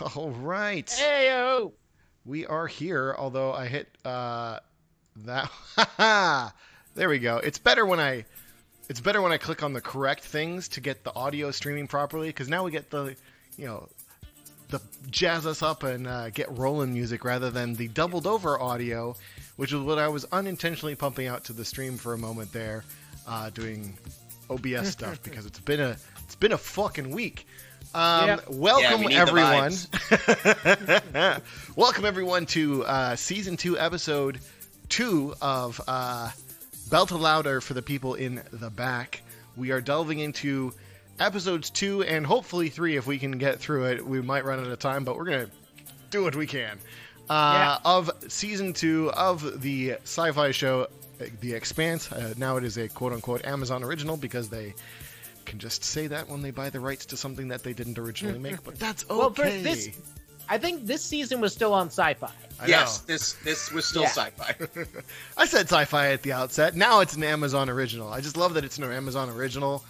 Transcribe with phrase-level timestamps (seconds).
[0.16, 0.86] All right.
[0.86, 1.72] Heyo.
[2.24, 4.60] We are here, although I hit uh,
[5.24, 5.50] that.
[6.94, 7.38] there we go.
[7.38, 8.24] It's better when I.
[8.88, 12.28] It's better when I click on the correct things to get the audio streaming properly,
[12.28, 13.14] because now we get the,
[13.56, 13.88] you know,
[14.70, 19.14] the jazz us up and uh, get rolling music rather than the doubled over audio,
[19.56, 22.82] which is what I was unintentionally pumping out to the stream for a moment there,
[23.28, 23.96] uh, doing
[24.48, 27.46] OBS stuff because it's been a it's been a fucking week.
[27.94, 28.48] Um, Yep.
[28.50, 29.72] Welcome Yeah, we everyone.
[31.76, 34.38] welcome everyone to uh, season two, episode
[34.88, 36.30] two of uh,
[36.90, 39.22] Belt Louder for the people in the back.
[39.56, 40.72] We are delving into
[41.18, 44.06] episodes two and hopefully three if we can get through it.
[44.06, 45.50] We might run out of time, but we're gonna
[46.10, 46.78] do what we can.
[47.28, 50.82] Uh, Of season two of the sci-fi show,
[51.20, 52.10] uh, The Expanse.
[52.10, 54.74] Uh, now it is a quote-unquote Amazon original because they
[55.50, 58.38] can just say that when they buy the rights to something that they didn't originally
[58.38, 58.62] make.
[58.62, 59.18] But that's okay.
[59.18, 59.90] Well, for this,
[60.48, 62.30] I think this season was still on Sci-Fi.
[62.60, 63.06] I yes, know.
[63.12, 64.08] this this was still Yeah.
[64.08, 64.54] sci-fi.
[65.36, 66.76] I said sci-fi at the outset.
[66.76, 68.12] Now it's an Amazon original.
[68.12, 69.84] I just love that it's an Amazon original.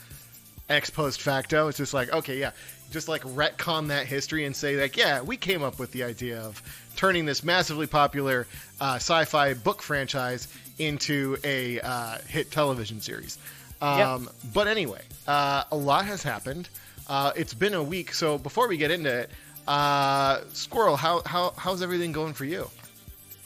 [0.68, 2.52] Ex post facto, it's just like okay, yeah,
[2.92, 6.40] just like retcon that history and say like, yeah, we came up with the idea
[6.40, 6.62] of
[6.94, 8.46] turning this massively popular
[8.80, 10.46] uh, sci-fi book franchise
[10.78, 13.36] into a uh, hit television series.
[13.82, 16.68] Um, But anyway, uh, a lot has happened.
[17.08, 19.30] Uh, it's been a week, so before we get into it,
[19.66, 22.68] uh, Squirrel, how, how how's everything going for you?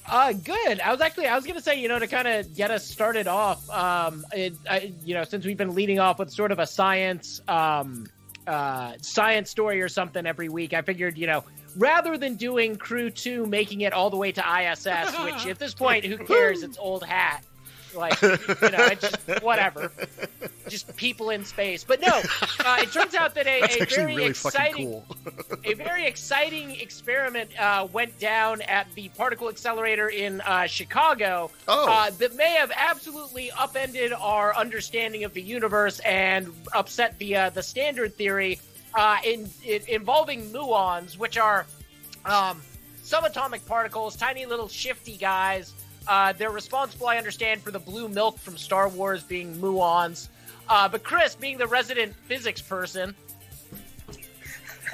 [0.06, 0.80] Uh, good.
[0.80, 3.26] I was actually, I was gonna say, you know, to kind of get us started
[3.26, 6.66] off, um, it, I, you know, since we've been leading off with sort of a
[6.66, 8.06] science, um,
[8.46, 11.42] uh, science story or something every week, I figured, you know,
[11.76, 14.86] rather than doing Crew Two, making it all the way to ISS,
[15.24, 16.62] which at this point, who cares?
[16.62, 17.42] It's old hat.
[17.94, 18.28] Like, you
[18.70, 19.92] know, just whatever.
[20.68, 21.84] Just people in space.
[21.84, 22.08] But no,
[22.64, 25.06] uh, it turns out that a, a very really exciting cool.
[25.64, 31.88] a very exciting experiment uh, went down at the particle accelerator in uh, Chicago Oh.
[31.90, 37.50] uh, that may have absolutely upended our understanding of the universe and upset the uh,
[37.50, 38.58] the standard theory
[38.94, 41.66] uh, in, in involving muons, which are
[42.24, 42.62] um,
[43.02, 45.72] subatomic particles, tiny little shifty guys.
[46.06, 50.28] Uh, they're responsible, I understand, for the blue milk from Star Wars being muons.
[50.68, 53.14] Uh, but Chris, being the resident physics person,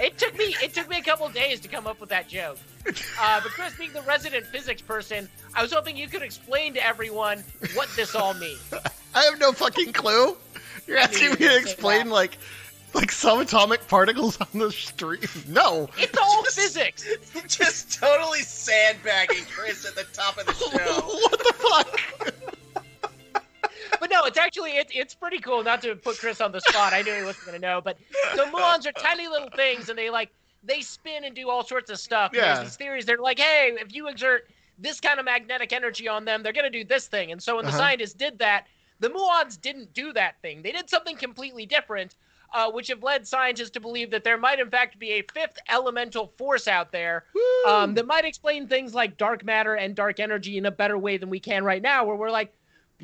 [0.01, 2.59] it took me it took me a couple days to come up with that joke.
[2.87, 6.85] Uh, but Chris, being the resident physics person, I was hoping you could explain to
[6.85, 7.45] everyone
[7.75, 8.63] what this all means.
[9.15, 10.37] I have no fucking clue.
[10.87, 12.39] You're asking me to explain like
[12.95, 15.29] like subatomic particles on the street.
[15.49, 15.89] No.
[15.99, 17.07] It's all physics.
[17.47, 21.01] Just totally sandbagging Chris at the top of the show.
[21.01, 22.35] what the fuck?
[23.99, 25.63] But no, it's actually it, it's pretty cool.
[25.63, 27.81] Not to put Chris on the spot, I knew he wasn't going to know.
[27.83, 27.99] But
[28.35, 30.31] so muons are tiny little things, and they like
[30.63, 32.31] they spin and do all sorts of stuff.
[32.33, 32.55] Yeah.
[32.55, 33.05] There's these theories.
[33.05, 36.71] They're like, hey, if you exert this kind of magnetic energy on them, they're going
[36.71, 37.33] to do this thing.
[37.33, 37.79] And so when the Uh-huh.
[37.79, 38.67] scientists did that,
[39.01, 40.63] the muons didn't do that thing.
[40.63, 42.15] They did something completely different.
[42.53, 45.57] Uh, which have led scientists to believe that there might, in fact, be a fifth
[45.69, 47.23] elemental force out there
[47.69, 51.17] um, that might explain things like dark matter and dark energy in a better way
[51.17, 52.53] than we can right now, where we're like,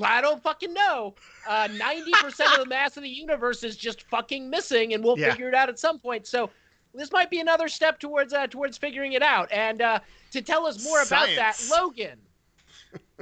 [0.02, 1.14] I don't fucking know.
[1.46, 5.16] Uh, Ninety percent of the mass of the universe is just fucking missing, and we'll
[5.16, 5.30] Yeah.
[5.30, 6.26] figure it out at some point.
[6.26, 6.50] So
[6.92, 9.52] this might be another step towards uh, towards figuring it out.
[9.52, 10.00] And uh,
[10.32, 12.18] to tell us more about that, Logan.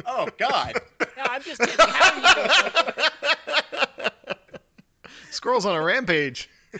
[0.07, 0.81] Oh God.
[1.17, 1.77] No, I'm just kidding.
[5.35, 6.49] How Squirrels on a rampage.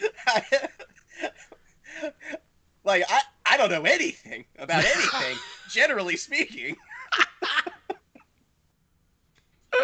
[2.85, 5.37] like I, I don't know anything about anything,
[5.69, 6.77] generally speaking.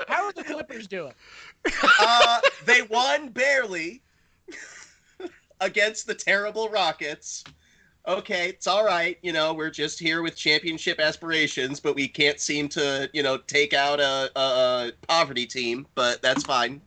[0.07, 1.11] how are the Clippers doing?
[1.99, 4.01] Uh, they won barely
[5.59, 7.43] against the terrible Rockets.
[8.07, 9.17] Okay, it's all right.
[9.21, 13.37] You know, we're just here with championship aspirations, but we can't seem to, you know,
[13.37, 15.85] take out a, a, a poverty team.
[15.93, 16.81] But that's fine.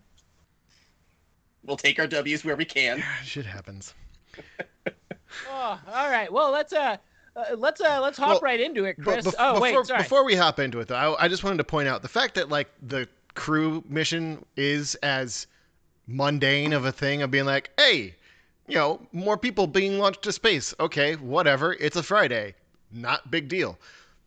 [1.65, 3.03] We'll take our W's where we can.
[3.25, 3.95] Shit happens.
[5.51, 6.33] Oh, all right.
[6.33, 6.97] Well, let's uh,
[7.35, 9.27] uh let's uh let's hop Well, right into it, Chris.
[9.27, 10.03] bef- oh wait, before, sorry.
[10.03, 12.37] before we hop into it, though, I, I just wanted to point out the fact
[12.37, 15.49] that like the crew mission is as
[16.07, 18.15] mundane of a thing of being like, hey,
[18.69, 20.73] you know, more people being launched to space.
[20.79, 21.73] Okay, whatever.
[21.73, 22.55] It's a Friday.
[22.93, 23.77] Not big deal.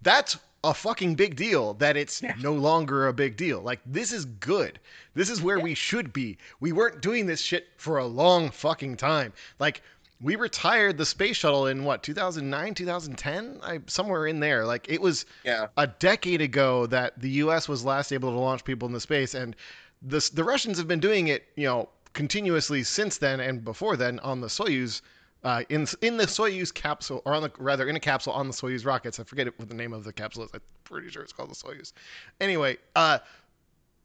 [0.02, 0.38] That's
[0.70, 3.62] a fucking big deal that it's no longer a big deal.
[3.62, 4.80] Like this is good.
[5.16, 6.38] This is where we should be.
[6.60, 9.34] We weren't doing this shit for a long fucking time.
[9.60, 9.82] Like
[10.22, 15.00] we retired the space shuttle in what 2009 2010 I, somewhere in there like it
[15.00, 15.68] was Yeah.
[15.78, 19.56] a decade ago that the us was last able to launch people into space and
[20.02, 24.18] the, the russians have been doing it you know continuously since then and before then
[24.22, 25.02] on the soyuz
[25.48, 28.54] uh, in in the Soyuz capsule, or on the rather in a capsule on the
[28.54, 29.18] Soyuz rockets.
[29.18, 30.50] I forget what the name of the capsule is.
[30.54, 31.94] I'm pretty sure it's called the Soyuz.
[32.42, 33.20] Anyway, uh,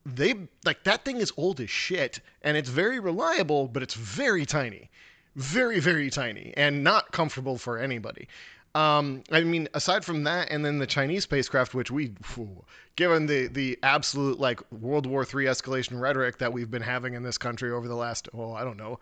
[0.07, 4.47] they like that thing is old as shit, and it's very reliable, but it's very
[4.47, 4.89] tiny,
[5.35, 8.29] very very tiny, and not comfortable for anybody.
[8.77, 13.27] Um, I mean, aside from that, and then the Chinese spacecraft, which we, whew, given
[13.27, 17.37] the the absolute like World War III escalation rhetoric that we've been having in this
[17.37, 19.01] country over the last, oh, I don't know,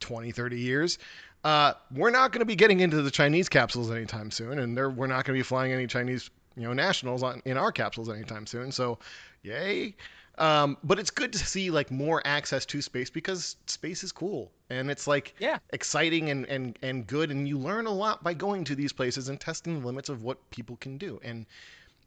[0.00, 0.98] 20, 30 years,
[1.44, 5.06] uh, we're not going to be getting into the Chinese capsules anytime soon, and we're
[5.06, 8.46] not going to be flying any Chinese, you know, nationals on in our capsules anytime
[8.46, 8.70] soon.
[8.72, 8.98] So,
[9.42, 9.94] yay.
[10.38, 14.50] Um, but it's good to see like more access to space because space is cool
[14.70, 15.58] and it's like Yeah.
[15.74, 19.28] exciting and, and, and good and you learn a lot by going to these places
[19.28, 21.20] and testing the limits of what people can do.
[21.22, 21.44] And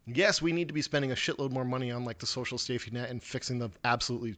[0.06, 2.90] yes, we need to be spending a shitload more money on like the social safety
[2.90, 4.34] net and fixing the absolutely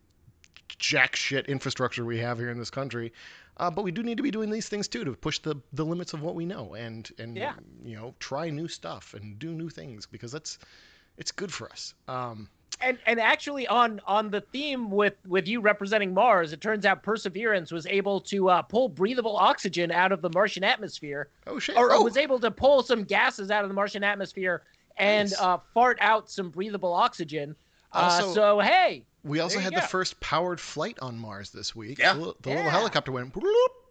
[0.79, 3.15] jack shit infrastructure we have here in this country.
[3.59, 5.85] Uh, but we do need to be doing these things too to push the, the
[5.85, 7.55] limits of what we know and and Yeah.
[7.85, 10.59] you know try new stuff and do new things because that's
[11.17, 11.95] it's good for us.
[12.09, 12.49] Um,
[12.83, 17.03] and and actually on on the theme with with you representing Mars, it turns out
[17.03, 21.77] Perseverance was able to uh, pull breathable oxygen out of the Martian atmosphere, oh shit!
[21.79, 24.63] or oh, was able to pull some gases out of the Martian atmosphere
[24.99, 25.41] and Nice.
[25.41, 27.57] uh, fart out some breathable oxygen.
[27.93, 31.51] uh, Also- so hey, we also there you had the first powered flight on Mars
[31.51, 31.99] this week.
[31.99, 32.15] Yeah.
[32.15, 33.43] the, li- the little helicopter went bloop,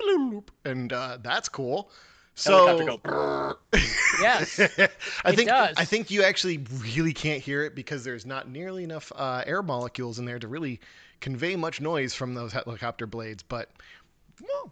[0.02, 1.90] bloop, bloop, and uh, that's cool.
[2.36, 3.56] So go.
[4.22, 5.76] Yes, I It think does.
[5.78, 6.66] I think you actually
[6.96, 10.48] really can't hear it because there's not nearly enough uh, air molecules in there to
[10.48, 10.80] really
[11.22, 13.44] convey much noise from those helicopter blades.
[13.44, 13.70] But
[14.42, 14.72] well,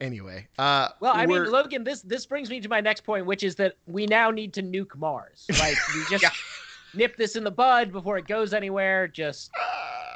[0.00, 3.42] anyway, uh, well, I mean, Logan, this this brings me to my next point, which
[3.42, 5.46] is that we now need to nuke Mars.
[5.58, 6.30] Like we just Yeah.
[6.94, 9.08] Nip this in the bud before it goes anywhere.
[9.08, 9.50] Just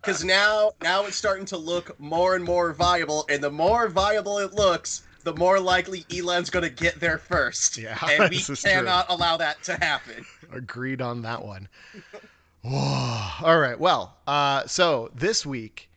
[0.00, 4.38] Because now, now it's starting to look more and more viable, and the more viable
[4.38, 7.76] it looks, the more likely Elon's going to get there first.
[7.76, 8.70] Yeah, and we this is true.
[8.70, 10.24] cannot allow that to happen.
[10.52, 11.68] Agreed on that one.
[12.62, 13.30] Whoa.
[13.42, 13.78] All right.
[13.78, 15.90] Well, uh, so this week,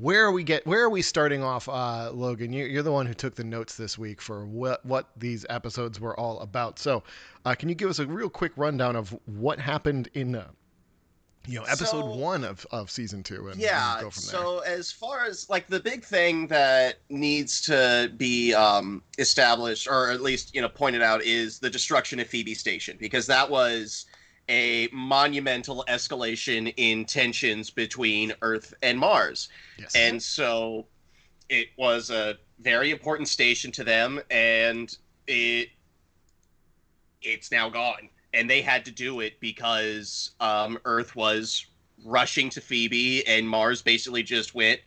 [0.00, 0.66] where are we get?
[0.66, 2.52] Where are we starting off, uh, Logan?
[2.52, 6.00] You, you're the one who took the notes this week for what what these episodes
[6.00, 6.78] were all about.
[6.78, 7.02] So,
[7.44, 10.48] uh, can you give us a real quick rundown of what happened in, uh,
[11.46, 13.48] you know, episode So- one of, of season two?
[13.48, 13.94] And, yeah.
[13.94, 14.40] and go from there.
[14.40, 20.10] So as far as like the big thing that needs to be um, established, or
[20.10, 24.06] at least you know pointed out, is the destruction of Phoebe Station because that was
[24.50, 29.48] a monumental escalation in tensions between Earth and Mars.
[29.78, 29.94] Yes.
[29.94, 30.86] and so
[31.48, 35.68] it was a very important station to them and it
[37.22, 41.66] it's now gone and they had to do it because um, earth was
[42.04, 44.80] rushing to phoebe and mars basically just went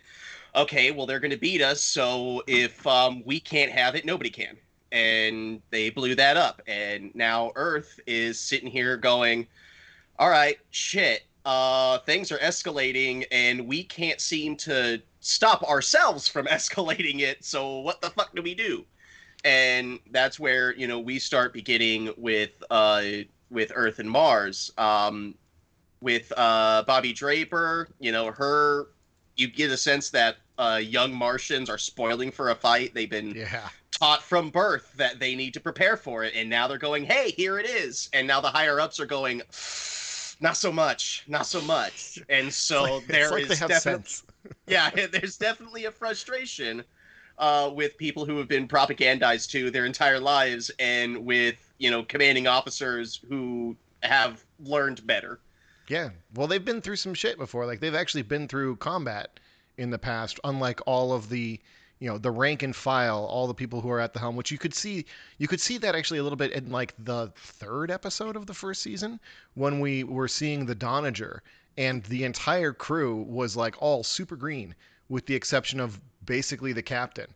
[0.56, 4.30] okay well they're going to beat us so if um, we can't have it nobody
[4.30, 4.58] can
[4.94, 6.62] and they blew that up.
[6.68, 9.48] And now earth is sitting here going
[10.20, 16.46] all right shit uh things are escalating and we can't seem to stop ourselves from
[16.58, 17.44] escalating it.
[17.44, 18.86] So what the fuck do we do?
[19.44, 23.04] And that's where you know we start beginning with uh
[23.50, 24.72] with earth and mars.
[24.78, 25.36] Um
[26.02, 28.90] with uh bobby draper you know her
[29.38, 32.94] you get a sense that uh young martians are spoiling for a fight.
[32.94, 33.70] They've been yeah.
[34.04, 37.32] Taught from birth that they need to prepare for it and now they're going hey
[37.32, 39.42] here it is and now the higher ups are going
[40.42, 44.24] not so much not so much and so It's there like is definitely sense.
[44.68, 46.84] yeah there's definitely a frustration
[47.38, 52.04] uh, with people who have been propagandized to their entire lives and with you know
[52.04, 55.40] commanding officers who have learned better
[55.88, 56.10] Yeah.
[56.36, 57.66] Well, they've been through some shit before.
[57.66, 59.40] Like they've actually been through combat
[59.78, 61.60] in the past, unlike all of the,
[62.04, 64.52] you know, the rank and file, all the people who are at the helm, which
[64.52, 65.06] you could see
[65.38, 68.54] you could see that actually a little bit in like the third episode of the
[68.54, 69.22] first season
[69.54, 71.42] when we were seeing the Donager
[71.78, 74.76] and the entire crew was like all super green
[75.08, 77.28] with the exception of basically the captain.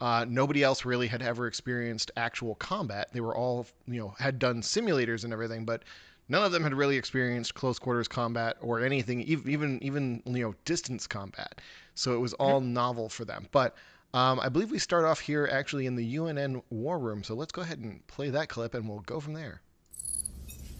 [0.00, 3.08] Uh, nobody else really had ever experienced actual combat.
[3.12, 5.84] They were all, you know, had done simulators and everything, but
[6.28, 10.42] none of them had really experienced close quarters combat or anything, ev- even even you
[10.42, 11.60] know distance combat.
[11.94, 13.46] So it was all novel for them.
[13.52, 13.76] But
[14.14, 17.22] um, I believe we start off here actually in the UNN war room.
[17.22, 19.60] So let's go ahead and play that clip, and we'll go from there.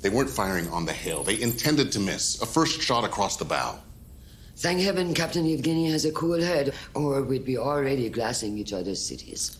[0.00, 1.22] They weren't firing on the hill.
[1.22, 2.40] They intended to miss.
[2.40, 3.78] A first shot across the bow.
[4.56, 9.04] Thank heaven Captain Yevgeny has a cool head, or we'd be already glassing each other's
[9.04, 9.58] cities.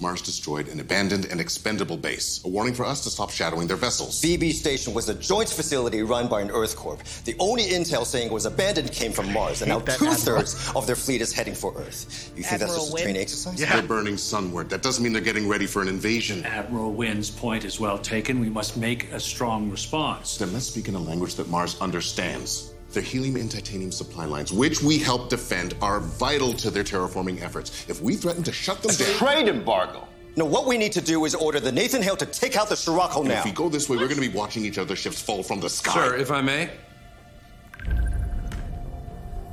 [0.00, 2.40] Mars destroyed an abandoned and expendable base.
[2.44, 4.20] A warning for us to stop shadowing their vessels.
[4.20, 7.02] Phoebe Station was a joint facility run by an Earth Corp.
[7.24, 10.86] The only intel saying it was abandoned came from Mars, and now two thirds of
[10.86, 12.32] their fleet is heading for Earth.
[12.34, 13.60] You think that's Admiral just a training exercise?
[13.60, 13.72] Yeah.
[13.74, 14.70] They're burning sunward.
[14.70, 16.44] That doesn't mean they're getting ready for an invasion.
[16.44, 18.40] Admiral Wynn's point is well taken.
[18.40, 20.38] We must make a strong response.
[20.38, 22.72] Then let's speak in a language that Mars understands.
[22.92, 27.40] Their helium and titanium supply lines, which we help defend, are vital to their terraforming
[27.40, 27.88] efforts.
[27.88, 30.08] If we threaten to shut them down, Trade embargo.
[30.36, 32.76] No, what we need to do is order the Nathan Hale to take out the
[32.76, 33.38] Sirocco and now.
[33.40, 35.60] if we go this way, we're going to be watching each other's ships fall from
[35.60, 35.92] the sky.
[35.92, 36.70] Sir, if I may.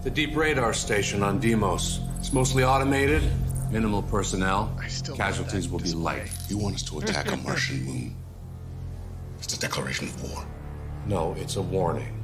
[0.04, 2.00] The deep radar station on Deimos.
[2.20, 3.24] It's mostly automated,
[3.72, 4.76] minimal personnel.
[4.80, 6.30] I still Casualties that will be light.
[6.50, 8.16] You want us to attack a Martian moon?
[9.40, 10.46] It's a declaration of war.
[11.06, 12.17] No, it's a warning.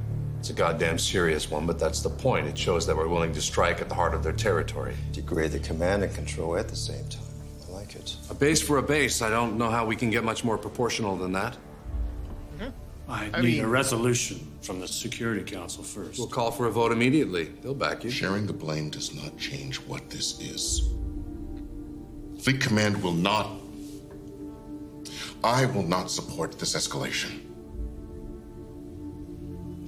[0.44, 2.46] It's a goddamn serious one, but that's the point.
[2.46, 4.94] It shows that we're willing to strike at the heart of their territory.
[5.10, 7.24] Degrade the command and control at the same time.
[7.66, 8.14] I like it.
[8.28, 9.22] A base for a base.
[9.22, 11.56] I don't know how we can get much more proportional than that.
[12.58, 12.68] Mm-hmm.
[13.10, 16.18] I, I need mean- a resolution from the Security Council first.
[16.18, 17.44] We'll call for a vote immediately.
[17.62, 18.10] They'll back you.
[18.10, 20.90] Sharing the blame does not change what this is.
[22.42, 23.48] Fleet Command will not.
[25.42, 27.40] I will not support this escalation.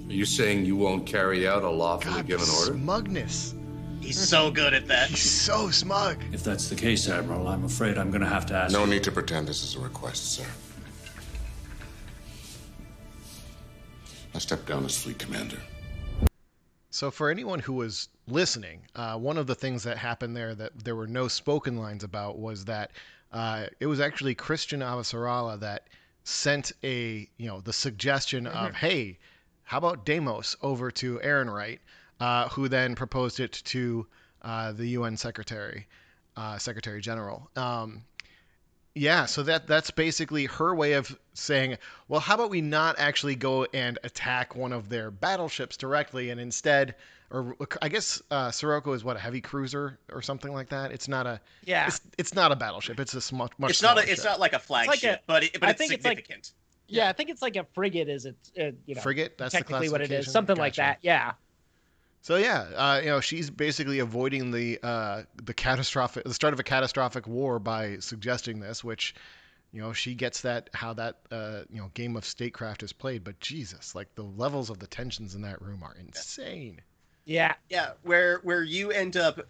[0.08, 2.72] Are you saying you won't carry out a lawfully God, given the order?
[2.74, 3.54] Smugness.
[4.00, 5.08] He's so good at that.
[5.08, 6.22] He's so smug.
[6.32, 8.72] if that's the case, Admiral, I'm afraid I'm going to have to ask.
[8.72, 10.46] No you- need to pretend this is a request, sir.
[14.34, 15.58] I step down as Fleet Commander.
[16.90, 20.84] So, for anyone who was listening, uh, one of the things that happened there that
[20.84, 22.92] there were no spoken lines about was that
[23.32, 25.88] uh, it was actually Chrisjen Avasarala that
[26.24, 29.18] sent a, you know, the suggestion of, hey,
[29.66, 31.80] how about Deimos over to Errinwright,
[32.20, 34.06] uh, who then proposed it to
[34.42, 35.86] uh, the UN Secretary,
[36.36, 37.50] uh, Secretary General.
[37.56, 38.04] Um,
[38.94, 41.76] yeah, so that that's basically her way of saying,
[42.08, 46.40] well, how about we not actually go and attack one of their battleships directly, and
[46.40, 46.94] instead,
[47.30, 50.92] or I guess uh, Sirocco is what a heavy cruiser or something like that.
[50.92, 51.88] It's not a Yeah.
[51.88, 52.98] It's, it's not a battleship.
[52.98, 53.70] It's a sm- much.
[53.70, 54.30] It's not a, it's ship.
[54.30, 56.30] not like a flagship, a- but it, but I it's think it's like-
[56.86, 57.04] significant.
[57.04, 58.08] Yeah, I think it's like a frigate.
[58.08, 58.36] Is it?
[58.58, 59.38] Uh, you know, frigate.
[59.38, 60.08] That's the technically what it is.
[60.08, 60.32] classification?
[60.32, 60.98] Something like that.
[61.02, 61.32] Yeah.
[62.22, 66.60] So yeah, uh, you know, she's basically avoiding the uh, the catastrophic the start of
[66.60, 69.14] a catastrophic war by suggesting this, which
[69.72, 73.22] you know she gets that how that uh, you know game of statecraft is played.
[73.22, 76.80] But Jesus, like the levels of the tensions in that room are insane.
[77.24, 77.54] Yeah.
[77.68, 79.46] Yeah, where where you end up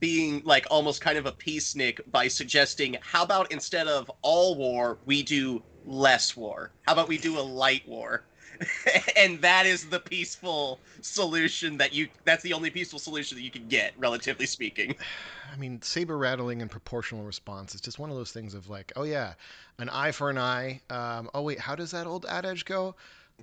[0.00, 4.98] being like almost kind of a peacenik by suggesting, how about instead of all war,
[5.06, 6.70] we do less war?
[6.86, 8.22] How about we do a light war?
[9.16, 13.52] and that is the peaceful solution that you that's the only peaceful solution that you
[13.52, 14.96] can get relatively speaking
[15.52, 18.92] I mean, saber rattling and proportional response is just one of those things of like,
[18.96, 19.32] oh yeah,
[19.78, 20.82] an eye for an eye.
[20.90, 22.94] Um, oh wait, how does that old adage go?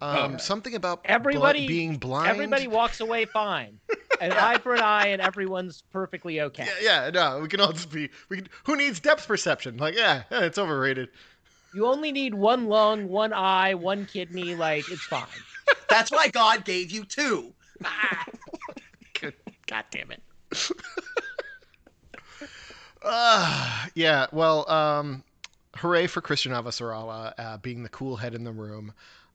[0.01, 2.29] Um, Something about bl- Everybody being blind.
[2.29, 3.79] Everybody walks away fine.
[4.19, 6.67] An eye for an eye, and everyone's perfectly okay.
[6.81, 8.09] Yeah, yeah, no, we can all just be.
[8.27, 9.77] We can, who needs depth perception?
[9.77, 11.09] Like, yeah, yeah, it's overrated.
[11.75, 14.55] You only need one lung, one eye, one kidney.
[14.55, 15.25] Like it's fine.
[15.89, 17.53] that's why god gave you two
[19.19, 19.33] Good.
[19.67, 20.23] God damn it.
[23.03, 25.23] uh, yeah, well, um,
[25.75, 28.93] hooray for Chrisjen Avasarala uh, being the cool head in the room.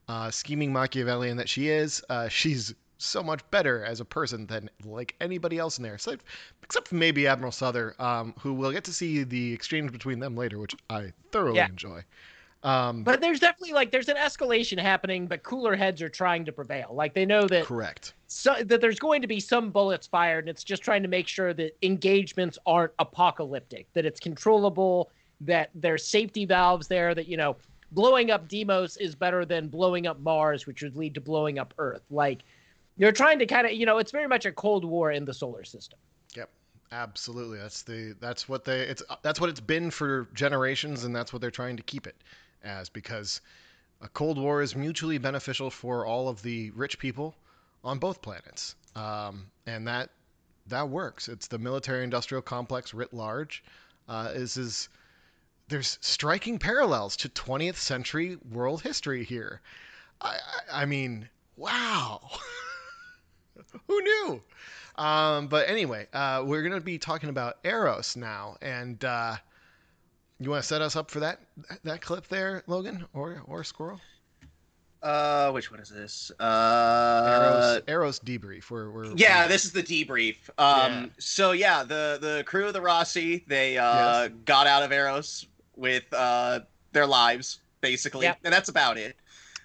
[0.08, 4.68] Uh, scheming Machiavellian that she is, uh, she's so much better as a person than
[4.84, 6.24] like anybody else in there, except,
[6.62, 10.36] except for maybe Admiral Souther, um, who we'll get to see the exchange between them
[10.36, 11.66] later, which I thoroughly Yeah.
[11.66, 12.02] enjoy.
[12.62, 16.52] Um, But there's definitely like there's an escalation happening, but cooler heads are trying to
[16.52, 16.90] prevail.
[16.92, 18.12] Like they know that correct.
[18.26, 21.26] so that there's going to be some bullets fired, and it's just trying to make
[21.26, 27.38] sure that engagements aren't apocalyptic, that it's controllable, that there's safety valves there, that you
[27.38, 27.56] know,
[27.92, 31.72] blowing up Deimos is better than blowing up Mars, which would lead to blowing up
[31.78, 32.02] Earth.
[32.10, 32.42] Like
[33.00, 35.32] you're trying to kind of, you know, it's very much a cold war in the
[35.32, 35.98] solar system.
[36.36, 36.50] Yep,
[36.92, 37.56] absolutely.
[37.56, 41.40] That's the that's what they it's that's what it's been for generations, and that's what
[41.40, 42.16] they're trying to keep it
[42.62, 43.40] as because
[44.02, 47.34] a cold war is mutually beneficial for all of the rich people
[47.82, 50.10] on both planets, um, and that
[50.66, 51.26] that works.
[51.26, 53.64] It's the military-industrial complex writ large.
[54.10, 54.90] Uh, is is
[55.68, 59.62] there's striking parallels to 20th century world history here.
[60.20, 60.36] I,
[60.70, 62.20] I, I mean, wow.
[63.86, 64.42] Who knew?
[64.96, 69.36] Um, but anyway, uh, we're going to be talking about Eros now, and uh,
[70.38, 71.40] you want to set us up for that
[71.84, 74.00] that clip there, Logan, or or Squirrel?
[75.02, 78.70] uh which one is this Eros, uh Eros debrief.
[78.70, 80.36] We're, we're Yeah, we're- this is the debrief.
[80.58, 81.06] Um, Yeah.
[81.18, 84.30] So yeah, the the crew of the Roci they uh, Yes.
[84.44, 85.46] got out of Eros
[85.76, 86.60] with uh,
[86.92, 88.40] their lives, basically, Yep.
[88.44, 89.16] and that's about it.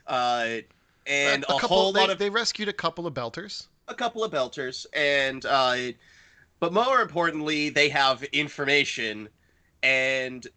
[0.07, 0.59] Uh,
[1.05, 1.67] and a, a couple.
[1.67, 3.67] whole they, lot of they rescued a couple of belters.
[3.87, 5.91] A couple of belters, and uh,
[6.59, 9.29] but more importantly, they have information,
[9.83, 10.47] and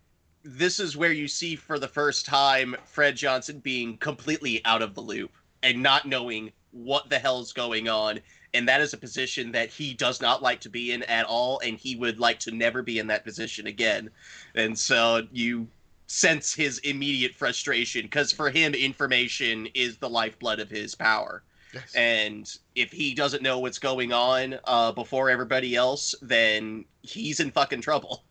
[0.42, 4.94] this is where you see for the first time Fred Johnson being completely out of
[4.94, 5.32] the loop
[5.62, 8.20] and not knowing what the hell's going on.
[8.54, 11.58] And that is a position that he does not like to be in at all,
[11.58, 14.08] and he would like to never be in that position again.
[14.54, 15.68] And so you
[16.06, 21.42] sense his immediate frustration because for him, information is the lifeblood of his power.
[21.75, 21.94] Yes.
[21.94, 27.50] And if he doesn't know what's going on uh, before everybody else, then he's in
[27.50, 28.25] fucking trouble.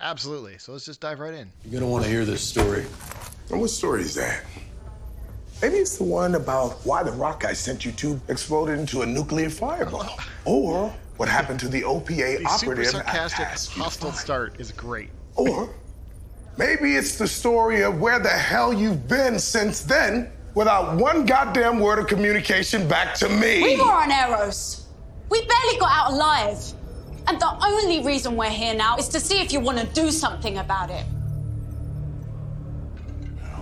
[0.00, 0.58] Absolutely.
[0.58, 1.50] So let's just dive right in.
[1.64, 2.84] You're gonna want to hear this story.
[3.50, 4.44] And what story is that?
[5.62, 9.06] Maybe it's the one about why the rock I sent you to exploded into a
[9.06, 10.18] nuclear fireball.
[10.46, 14.72] Or what happened to the OPA The super operative I sarcastic, asked hostile start is
[14.72, 15.08] great.
[15.36, 15.72] Or
[16.58, 21.80] maybe it's the story of where the hell you've been since then without one goddamn
[21.80, 23.62] word of communication back to me.
[23.62, 24.86] We were on Eros.
[25.30, 26.58] We barely got out alive.
[27.26, 30.10] And the only reason we're here now is to see if you want to do
[30.10, 31.04] something about it.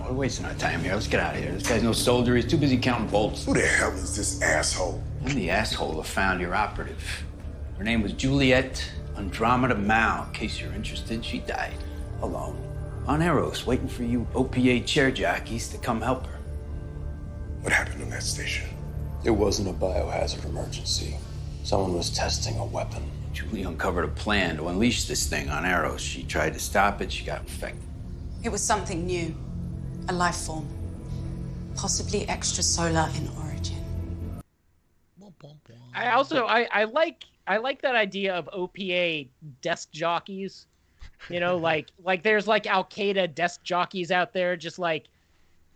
[0.05, 0.93] We're wasting our time here.
[0.93, 1.53] Let's get out of here.
[1.53, 2.35] This guy's no soldier.
[2.35, 3.45] He's too busy counting bolts.
[3.45, 5.01] Who the hell is this asshole?
[5.25, 7.23] I'm the asshole who found your operative.
[7.77, 8.85] Her name was Juliet
[9.17, 10.25] Andromeda Mao.
[10.25, 11.77] In case you're interested, she died
[12.21, 12.61] alone
[13.07, 16.42] on Eros, waiting for you OPA chair jockeys to come help her.
[17.63, 18.67] What happened on that station?
[19.23, 21.15] It wasn't a biohazard emergency.
[21.63, 23.09] Someone was testing a weapon.
[23.31, 26.01] Julie uncovered a plan to unleash this thing on Eros.
[26.01, 27.09] She tried to stop it.
[27.09, 27.81] She got infected.
[28.43, 29.33] It was something new,
[30.09, 30.67] a life form,
[31.73, 33.81] possibly extrasolar in origin.
[35.95, 39.29] I also I, I like I like that idea of OPA
[39.61, 40.65] desk jockeys.
[41.29, 45.05] You know, like like there's like Al Qaeda desk jockeys out there, just like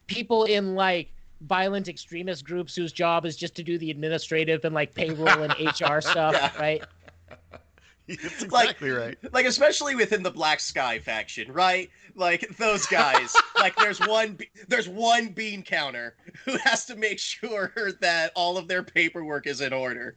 [0.08, 4.74] people in like violent extremist groups whose job is just to do the administrative and
[4.74, 6.52] like payroll and HR stuff, Yeah.
[6.60, 6.84] right?
[8.08, 9.18] That's Like- exactly right.
[9.34, 11.90] Like especially within the Black Sky faction, right?
[12.16, 13.36] Like those guys.
[13.60, 14.38] like there's one
[14.70, 16.16] there's one bean counter
[16.46, 17.72] who has to make sure
[18.02, 20.16] that all of their paperwork is in order.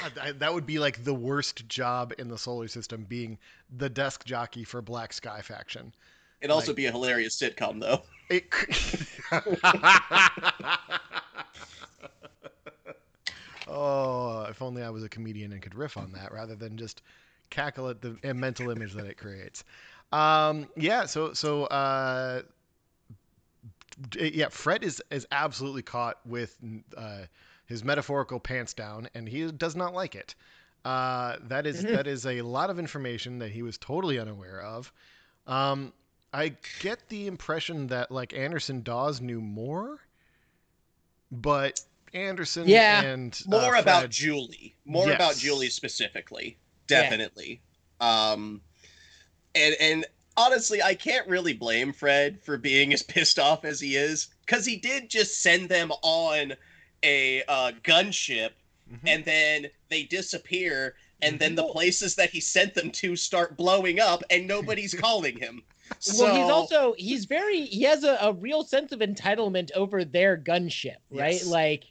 [0.00, 3.38] God, that, that would be like the worst job in the solar system, being
[3.76, 5.92] the desk jockey for Black Sky faction.
[6.40, 8.02] It'd also Like- be a hilarious sitcom though.
[8.30, 8.46] It.
[13.68, 17.02] oh, if only I was a comedian and could riff on that rather than just
[17.50, 19.64] cackle at the mental image that it creates.
[20.12, 21.06] Um, yeah.
[21.06, 22.42] So so uh,
[24.18, 26.56] yeah, Fred is is absolutely caught with
[26.96, 27.22] uh,
[27.66, 30.34] his metaphorical pants down, and he does not like it.
[30.84, 34.92] Uh, that is that is a lot of information that he was totally unaware of.
[35.46, 35.92] Um,
[36.32, 39.98] I get the impression that like Anderson Dawes knew more,
[41.30, 41.80] but
[42.12, 43.02] Anderson Yeah.
[43.02, 44.74] and uh, More about Julie.
[44.84, 46.58] More about Julie specifically.
[46.90, 47.02] Yeah.
[47.02, 47.60] Definitely.
[48.00, 48.60] Um
[49.54, 53.96] and and honestly, I can't really blame Fred for being as pissed off as he
[53.96, 56.54] is cuz he did just send them on
[57.02, 58.50] a uh, gunship
[58.90, 59.00] Mhm.
[59.06, 64.00] and then they disappear and then the places that he sent them to start blowing
[64.00, 65.62] up and nobody's calling him.
[65.98, 70.04] So Well, he's also he's very he has a, a real sense of entitlement over
[70.04, 71.32] their gunship, right?
[71.34, 71.46] Yes.
[71.46, 71.84] Like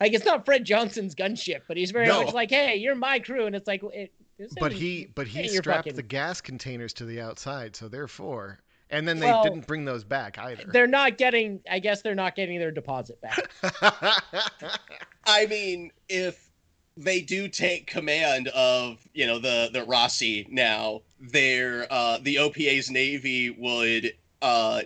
[0.00, 2.24] like it's not Fred Johnson's gunship, but he's very No.
[2.24, 5.26] much like, "Hey, you're my crew," and it's like, it, this but isn't- he but
[5.26, 9.26] he ain't strapped fucking- the gas containers to the outside, so therefore, and then they
[9.26, 10.64] Well, didn't bring those back either.
[10.72, 11.60] They're not getting.
[11.70, 13.50] I guess they're not getting their deposit back.
[15.26, 16.50] I mean, if
[16.96, 22.90] they do take command of, you know, the the Roci now, their uh the OPA's
[22.90, 24.82] navy would uh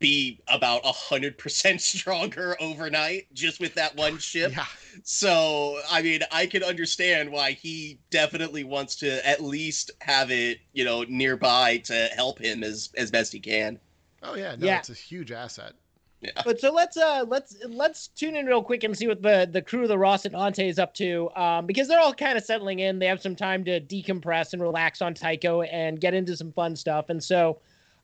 [0.00, 4.52] be about a hundred percent stronger overnight just with that one ship.
[4.52, 4.66] yeah.
[5.04, 10.58] So I mean, I can understand why he definitely wants to at least have it,
[10.72, 13.80] you know, nearby to help him as as best he can.
[14.22, 14.56] Oh yeah.
[14.56, 14.76] No, Yeah.
[14.76, 15.74] it's a huge asset.
[16.44, 19.62] But so let's uh let's let's tune in real quick and see what the the
[19.62, 21.30] crew of the Rocinante is up to.
[21.34, 22.98] Um, because they're all kind of settling in.
[22.98, 26.76] They have some time to decompress and relax on Tycho and get into some fun
[26.76, 27.08] stuff.
[27.08, 27.58] And so,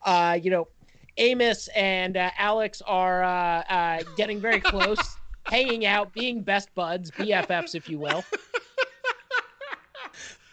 [0.05, 0.69] uh, you know,
[1.17, 7.11] Amos and uh, Alex are uh, uh getting very close, hanging out, being best buds,
[7.13, 8.25] BFFs, if you will.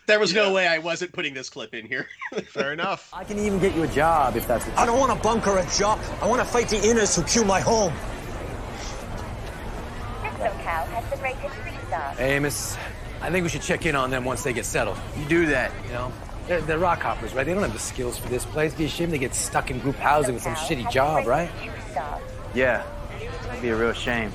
[0.08, 2.08] There was no way I wasn't putting this clip in here.
[2.50, 3.10] Fair enough.
[3.12, 5.58] I can even get you a job if that's what I don't want to bunker
[5.58, 6.00] a job.
[6.22, 7.92] I want to fight the inners who kill my home.
[10.22, 12.20] SoCal has the greatest three stars.
[12.20, 12.78] Amos,
[13.22, 14.98] I think we should check in on them once they get settled.
[15.18, 15.72] You do that.
[15.88, 16.12] You know,
[16.48, 17.44] They're, they're rock hoppers, right?
[17.46, 18.76] They don't have the skills for this place.
[18.76, 21.50] Be a shame they get stuck in group housing with some shitty job, right?
[22.54, 22.84] Yeah,
[23.48, 24.32] that'd be a real shame.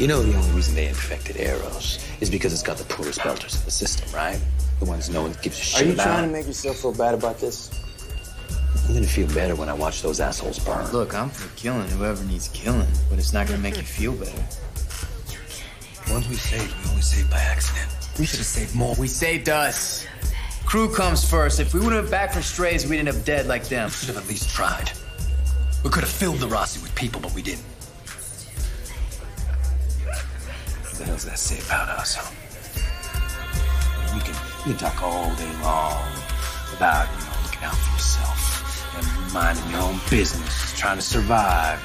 [0.00, 3.60] You know the only reason they infected Eros is because it's got the poorest belters
[3.60, 4.40] in the system, right?
[4.78, 5.82] The ones no one gives a shit about.
[5.82, 6.04] Are you about.
[6.04, 7.70] trying to make yourself feel bad about this?
[8.88, 10.90] I'm gonna feel better when I watch those assholes burn.
[10.90, 14.42] Look, I'm for killing whoever needs killing, but it's not gonna make you feel better.
[16.06, 17.94] The ones we saved, we only saved by accident.
[18.18, 18.94] We should have saved more.
[18.98, 20.06] We saved us.
[20.64, 21.60] Crew comes first.
[21.60, 23.88] If we would have been back for strays, we'd end up dead like them.
[23.88, 24.90] We should have at least tried.
[25.84, 27.66] We could have filled the Roci with people, but we didn't.
[31.00, 32.28] The hell's that say about us, huh?
[34.14, 34.36] We can,
[34.66, 36.04] we can talk all day long
[36.76, 38.36] about, you know, looking out for yourself
[38.98, 41.80] and minding your own business, trying to survive.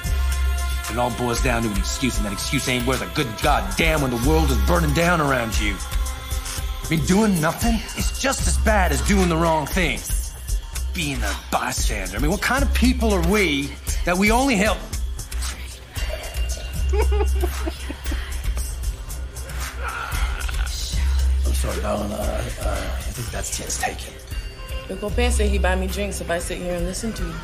[0.90, 4.02] It all boils down to an excuse, and that excuse ain't worth a good goddamn
[4.02, 5.74] when the world is burning down around you.
[5.80, 9.98] I mean, doing nothing is just as bad as doing the wrong thing.
[10.92, 12.18] Being a bystander.
[12.18, 13.70] I mean, what kind of people are we
[14.04, 14.78] that we only help?
[21.56, 22.12] I'm sorry, darling.
[22.12, 24.12] Uh, uh, I think that's chance taken.
[24.90, 27.34] Your compare said he'd buy me drinks if I sit here and listen to you.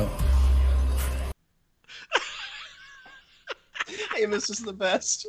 [0.00, 0.08] Oh.
[4.16, 5.26] Amos is the best.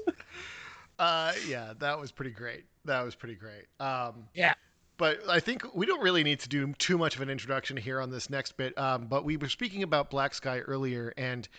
[0.97, 2.65] Uh, yeah, that was pretty great.
[2.86, 3.65] That was pretty great.
[3.79, 4.53] Um, yeah.
[4.97, 7.99] But I think we don't really need to do too much of an introduction here
[7.99, 8.77] on this next bit.
[8.77, 11.49] Um, but we were speaking about Black Sky earlier, and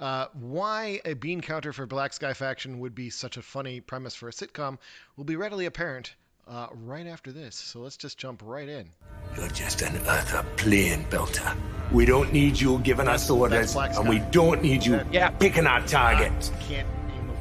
[0.00, 4.14] uh, why a bean counter for Black Sky faction would be such a funny premise
[4.14, 4.78] for a sitcom
[5.16, 6.14] will be readily apparent
[6.48, 7.54] uh, right after this.
[7.56, 8.90] So let's just jump right in.
[9.36, 11.56] You're just an utter plain belter.
[11.92, 15.30] We don't need you giving us orders, and we don't need you Yeah.
[15.30, 16.50] picking our targets.
[16.68, 16.86] Can't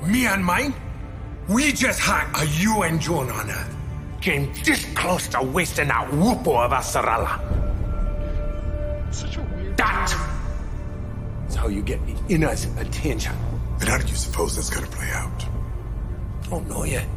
[0.07, 0.73] Me and mine,
[1.49, 3.75] we just had a UN drone on Earth.
[4.21, 7.39] Came this close to wasting that whoopo Avasarala.
[9.13, 9.75] Such a weird.
[9.77, 10.13] That is
[11.63, 13.33] how you get the inner's attention.
[13.79, 15.45] And how do you suppose that's gonna play out?
[16.49, 17.07] Don't know yet.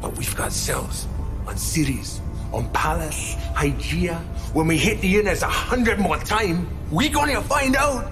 [0.00, 1.06] But we've got cells
[1.46, 2.22] on Ceres,
[2.54, 4.16] on Pallas, Hygiea.
[4.54, 8.10] When we hit the inners a hundred more times, we gonna find out.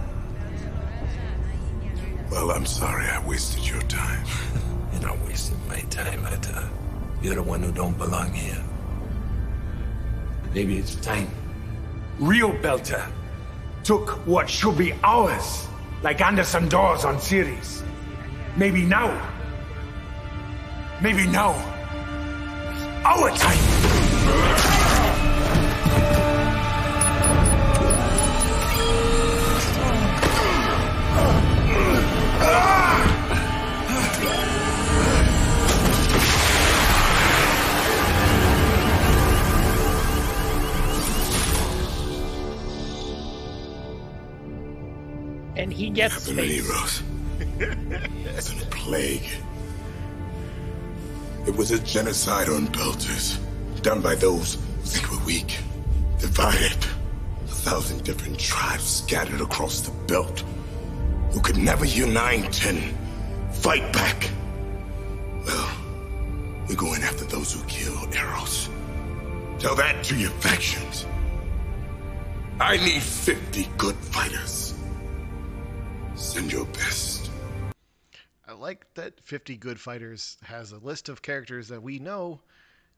[2.30, 4.26] Well, I'm sorry I wasted your time.
[4.92, 6.68] You're not wasting my time, Etta.
[7.22, 8.62] You're the one who don't belong here.
[10.52, 11.30] Maybe it's time.
[12.18, 13.10] Real Belter
[13.86, 15.68] took what should be ours,
[16.02, 17.84] like Anderson Dawes on Ceres.
[18.56, 19.12] Maybe now.
[21.00, 21.54] Maybe now.
[23.04, 24.55] Our time.
[45.56, 46.70] And he gets Happened to me, space.
[46.70, 47.02] Rose.
[48.36, 49.26] It's a plague.
[51.46, 53.38] It was a genocide on Belters,
[53.82, 55.58] done by those who think we're weak.
[56.18, 56.76] Divided.
[57.44, 60.44] A thousand different tribes scattered across the belt,
[61.30, 62.94] who could never unite and
[63.54, 64.30] fight back.
[65.46, 65.70] Well,
[66.68, 68.68] we're going after those who kill Eros.
[69.58, 71.06] Tell that to your factions.
[72.60, 74.65] I need 50 good fighters.
[76.16, 77.30] Send your best.
[78.48, 82.40] I like that 50 Good Fighters has a list of characters that we know,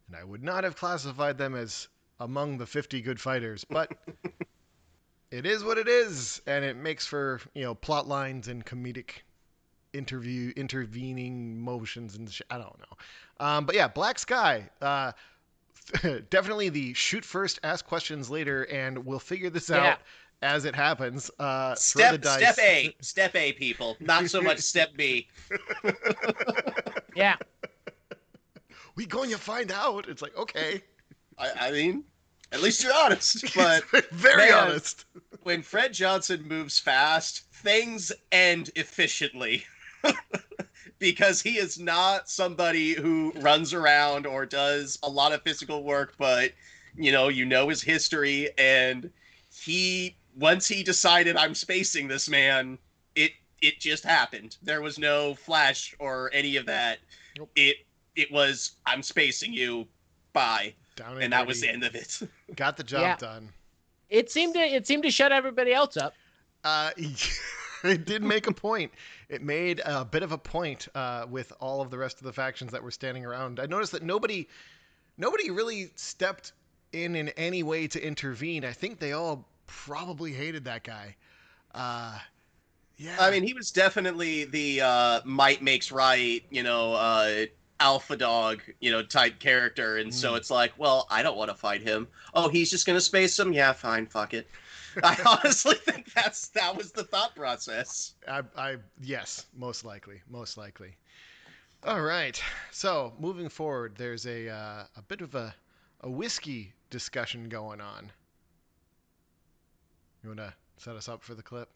[0.07, 1.87] and I would not have classified them as
[2.19, 3.91] among the 50 good fighters, but
[5.31, 9.09] it is what it is, and it makes for, you know, plot lines and comedic
[9.91, 13.45] interview intervening motions and sh- I don't know.
[13.45, 15.11] Um, but yeah, Black Sky, uh,
[16.29, 19.77] definitely the shoot first, ask questions later, and we'll figure this Yeah.
[19.93, 19.99] out
[20.41, 21.29] as it happens.
[21.39, 22.53] Uh, throw the Step dice.
[22.53, 23.97] step A, step A, people.
[23.99, 25.27] Not so much step B.
[27.15, 27.35] Yeah.
[28.95, 30.07] We going to find out.
[30.07, 30.81] It's like okay.
[31.37, 32.03] I, I mean,
[32.51, 33.45] at least you're honest.
[33.55, 35.05] But Very man, honest.
[35.43, 39.65] When Fred Johnson moves fast, things end efficiently.
[40.99, 46.15] because he is not somebody who runs around or does a lot of physical work,
[46.17, 46.51] but
[46.95, 49.09] you know, you know his history and
[49.51, 52.77] he once he decided I'm spacing this man,
[53.15, 54.57] it it just happened.
[54.63, 56.99] There was no flash or any of that.
[57.55, 57.77] It
[58.15, 59.87] it was I'm spacing you.
[60.33, 60.73] Bye.
[60.95, 62.19] Down and and that was the end of it.
[62.55, 63.15] Got the job Yeah.
[63.17, 63.49] done.
[64.09, 66.13] It seemed to it seemed to shut everybody else up.
[66.63, 66.91] Uh,
[67.83, 68.91] it did make a point.
[69.29, 72.33] it made a bit of a point uh, with all of the rest of the
[72.33, 73.59] factions that were standing around.
[73.59, 74.47] I noticed that nobody,
[75.17, 76.51] nobody really stepped
[76.91, 78.65] in in any way to intervene.
[78.65, 81.15] I think they all probably hated that guy.
[81.73, 82.17] Uh,
[82.97, 83.15] yeah.
[83.19, 87.45] I mean, he was definitely the uh, might makes right, you know, uh,
[87.79, 90.37] alpha dog, you know, type character, and so Mm.
[90.37, 92.07] it's like, well, I don't want to fight him.
[92.33, 93.53] Oh, he's just gonna space him.
[93.53, 94.49] Yeah, fine, fuck it.
[95.03, 98.15] I honestly think that's that was the thought process.
[98.27, 100.97] I, I yes, most likely, most likely.
[101.83, 102.41] All right.
[102.71, 105.55] So moving forward, there's a uh, a bit of a
[106.01, 108.11] a whiskey discussion going on.
[110.23, 111.69] You want to set us up for the clip?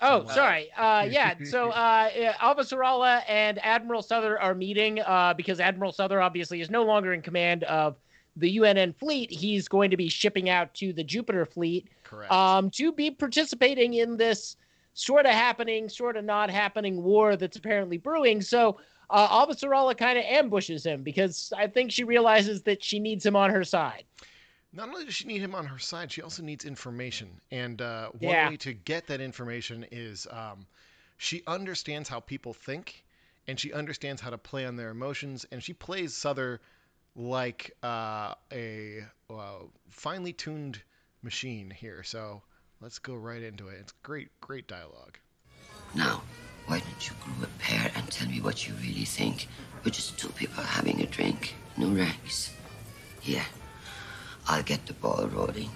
[0.00, 0.70] Oh, sorry.
[0.76, 1.34] Uh, yeah.
[1.44, 6.82] So uh, Avasarala and Admiral Souther are meeting uh, because Admiral Souther obviously is no
[6.84, 7.96] longer in command of
[8.36, 9.30] the UNN fleet.
[9.30, 12.32] He's going to be shipping out to the Jupiter fleet Correct.
[12.32, 14.56] um, to be participating in this
[14.94, 18.40] sort of happening, sort of not happening war that's apparently brewing.
[18.40, 18.78] So
[19.10, 23.36] uh, Avasarala kind of ambushes him because I think she realizes that she needs him
[23.36, 24.04] on her side.
[24.74, 27.40] Not only does she need him on her side, she also needs information.
[27.52, 28.48] And uh, one Yeah.
[28.48, 30.66] way to get that information is um,
[31.16, 33.04] she understands how people think,
[33.46, 36.60] and she understands how to play on their emotions, and she plays Souther
[37.14, 39.60] like uh, a uh,
[39.90, 40.82] finely tuned
[41.22, 42.02] machine here.
[42.02, 42.42] So
[42.80, 43.78] let's go right into it.
[43.80, 45.18] It's great, great dialogue.
[45.94, 46.22] Now,
[46.66, 49.46] why don't you grow a pair and tell me what you really think?
[49.84, 52.50] We're just two people having a drink, no ranks.
[53.22, 53.44] Yeah,
[54.46, 55.70] I'll get the ball rolling.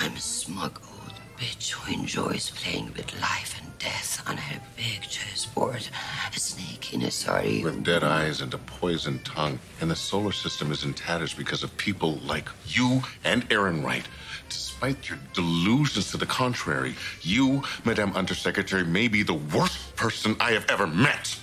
[0.00, 5.02] I'm a smug old bitch who enjoys playing with life and death on her big
[5.02, 5.88] chessboard.
[6.34, 7.62] A snake in a sari.
[7.62, 11.62] With dead eyes and a poisoned tongue, and the solar system is in tatters because
[11.62, 14.04] of people like you and Errinwright.
[14.48, 20.52] Despite your delusions to the contrary, you, Madame Undersecretary, may be the worst person I
[20.52, 21.38] have ever met.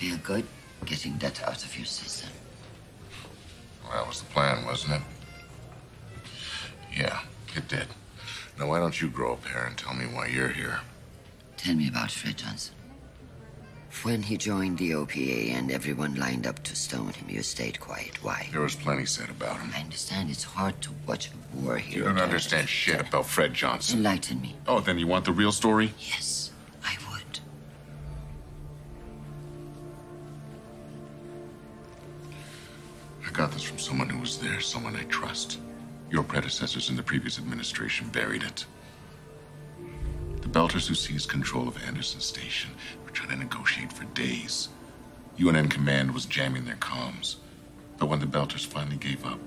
[0.00, 0.46] Feel good
[0.86, 2.30] getting that out of your system.
[3.84, 5.02] Well, that was the plan, wasn't it?
[6.96, 7.20] Yeah,
[7.54, 7.86] it did.
[8.58, 10.80] Now, why don't you grow up here and tell me why you're here?
[11.58, 12.74] Tell me about Fred Johnson.
[14.02, 18.24] When he joined the OPA and everyone lined up to stone him, you stayed quiet.
[18.24, 18.48] Why?
[18.52, 19.70] There was plenty said about him.
[19.76, 21.98] I understand it's hard to watch a war here.
[21.98, 23.98] You don't understand shit about Fred Johnson.
[23.98, 24.56] Enlighten me.
[24.66, 25.92] Oh, then you want the real story?
[25.98, 26.39] Yes,
[33.30, 35.60] I got this from someone who was there, someone I trust.
[36.10, 38.66] Your predecessors in the previous administration buried it.
[40.42, 42.70] The Belters who seized control of Anderson Station
[43.04, 44.68] were trying to negotiate for days.
[45.38, 47.36] UNN Command was jamming their comms.
[47.98, 49.38] But when the Belters finally gave up,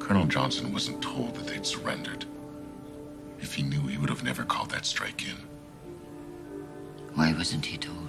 [0.00, 2.24] Colonel Johnson wasn't told that they'd surrendered.
[3.38, 5.36] If he knew, he would have never called that strike in.
[7.14, 8.07] Why wasn't he told?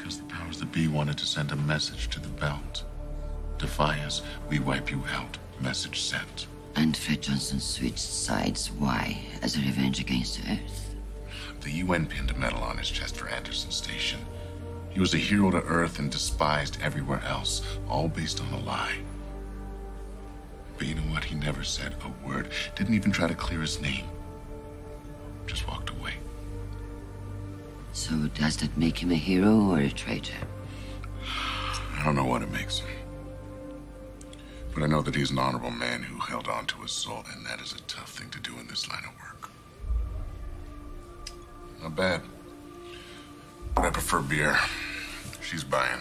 [0.00, 2.84] Because the powers that be wanted to send a message to the Belt.
[3.58, 5.36] Defy us, we wipe you out.
[5.60, 6.46] Message sent.
[6.74, 8.70] And Fred Johnson switched sides.
[8.70, 9.20] Why?
[9.42, 10.94] As a revenge against Earth?
[11.60, 14.20] The UN pinned a medal on his chest for Anderson Station.
[14.88, 19.00] He was a hero to Earth and despised everywhere else, all based on a lie.
[20.78, 21.24] But you know what?
[21.24, 24.06] He never said a word, didn't even try to clear his name.
[25.46, 26.14] Just walked away.
[28.00, 30.32] So does that make him a hero or a traitor?
[31.22, 32.88] I don't know what it makes him.
[34.74, 37.44] But I know that he's an honorable man who held on to his soul, and
[37.44, 39.50] that is a tough thing to do in this line of work.
[41.82, 42.22] Not bad.
[43.74, 44.58] But I prefer beer.
[45.42, 46.00] She's buying.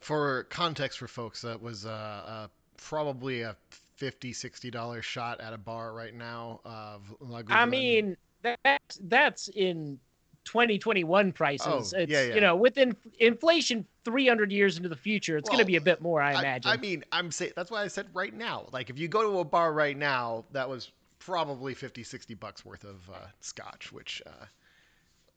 [0.00, 1.88] For context for folks, that was uh,
[2.26, 3.54] uh, probably a
[4.00, 9.48] 50 60 dollar shot at a bar right now of La I mean, that's that's
[9.48, 10.00] in
[10.44, 11.66] 2021 prices.
[11.68, 12.34] Oh, it's yeah, yeah.
[12.34, 15.82] you know, with in, inflation 300 years into the future, it's going to be a
[15.82, 16.70] bit more, I imagine.
[16.70, 18.68] I mean, I'm saying that's why I said right now.
[18.72, 22.64] Like, if you go to a bar right now, that was probably 50, 60 bucks
[22.64, 24.46] worth of uh, scotch, which, uh,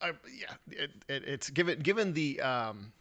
[0.02, 2.94] I, yeah, it, it, it's given given the um,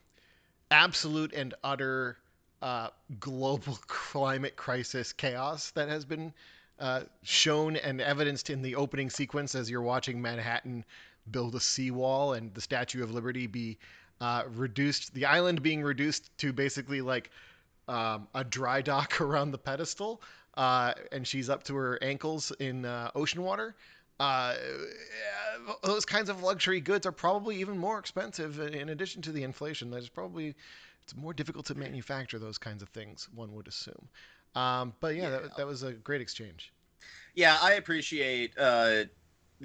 [0.73, 2.17] absolute and utter
[2.63, 2.89] uh,
[3.21, 6.33] global climate crisis chaos that has been
[6.79, 10.85] uh, shown and evidenced in the opening sequence as you're watching Manhattan
[11.31, 13.79] build a seawall and the Statue of Liberty be
[14.21, 17.31] uh, reduced, the island being reduced to basically like
[17.89, 20.23] um, a dry dock around the pedestal,
[20.57, 23.75] uh, and she's up to her ankles in uh, ocean water.
[24.21, 24.55] Uh,
[25.83, 29.91] those kinds of luxury goods are probably even more expensive in addition to the inflation.
[29.91, 30.55] There's probably
[31.05, 33.29] it's more difficult to manufacture those kinds of things.
[33.35, 34.09] One would assume.
[34.55, 36.73] Um, but yeah, That, that was a great exchange.
[37.35, 38.53] Yeah, I appreciate.
[38.59, 39.05] Uh,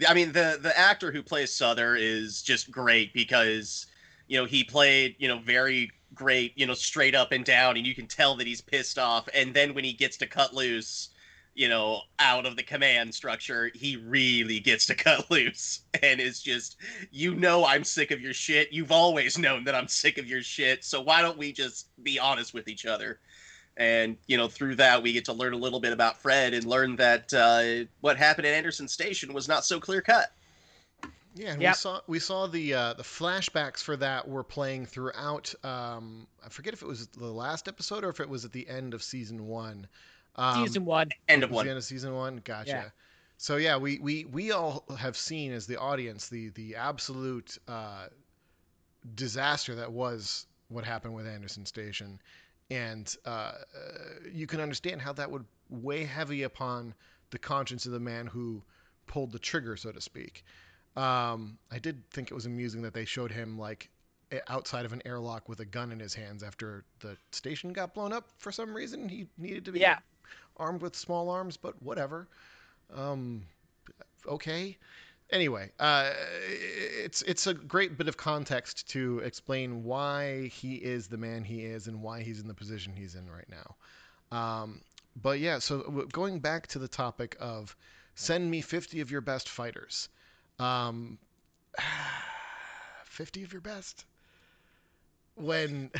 [0.07, 3.87] I mean, the the actor who plays Souther is just great because
[4.27, 7.85] you know he played you know very great you know straight up and down, and
[7.85, 9.27] you can tell that he's pissed off.
[9.33, 11.09] And then when he gets to cut loose,
[11.57, 16.39] you know, out of the command structure, he really gets to cut loose and is
[16.39, 16.77] just,
[17.11, 18.71] you know, I'm sick of your shit.
[18.71, 20.83] You've always known that I'm sick of your shit.
[20.83, 23.19] So why don't we just be honest with each other?
[23.75, 26.63] And, you know, through that, we get to learn a little bit about Fred and
[26.63, 30.31] learn that uh, what happened at Anderson Station was not so clear cut.
[31.33, 31.71] Yeah, and yep.
[31.71, 35.53] we saw we saw the uh, the flashbacks for that were playing throughout.
[35.63, 38.67] Um, I forget if it was the last episode or if it was at the
[38.67, 39.87] end of season one.
[40.37, 42.41] Um, season one, end of one, the end of season one.
[42.43, 42.69] Gotcha.
[42.69, 42.89] Yeah.
[43.37, 48.07] So yeah, we, we we all have seen as the audience the the absolute uh,
[49.15, 52.19] disaster that was what happened with Anderson Station,
[52.71, 53.51] and uh,
[54.31, 56.93] you can understand how that would weigh heavy upon
[57.29, 58.61] the conscience of the man who
[59.05, 60.43] pulled the trigger, so to speak.
[60.95, 63.89] Um, I did think it was amusing that they showed him like
[64.47, 68.11] outside of an airlock with a gun in his hands after the station got blown
[68.11, 69.07] up for some reason.
[69.07, 69.99] He needed to be yeah.
[70.57, 72.27] Armed with small arms, but whatever.
[72.93, 73.43] Um,
[74.27, 74.77] okay.
[75.29, 76.11] Anyway, uh,
[76.49, 81.65] it's it's a great bit of context to explain why he is the man he
[81.65, 83.75] is and why he's in the position he's in right now.
[84.37, 84.81] Um,
[85.21, 87.75] but yeah, so going back to the topic of
[88.15, 90.07] send me 50 of your best fighters.
[90.59, 91.17] Um,
[93.05, 94.05] 50 of your best?
[95.35, 95.91] When.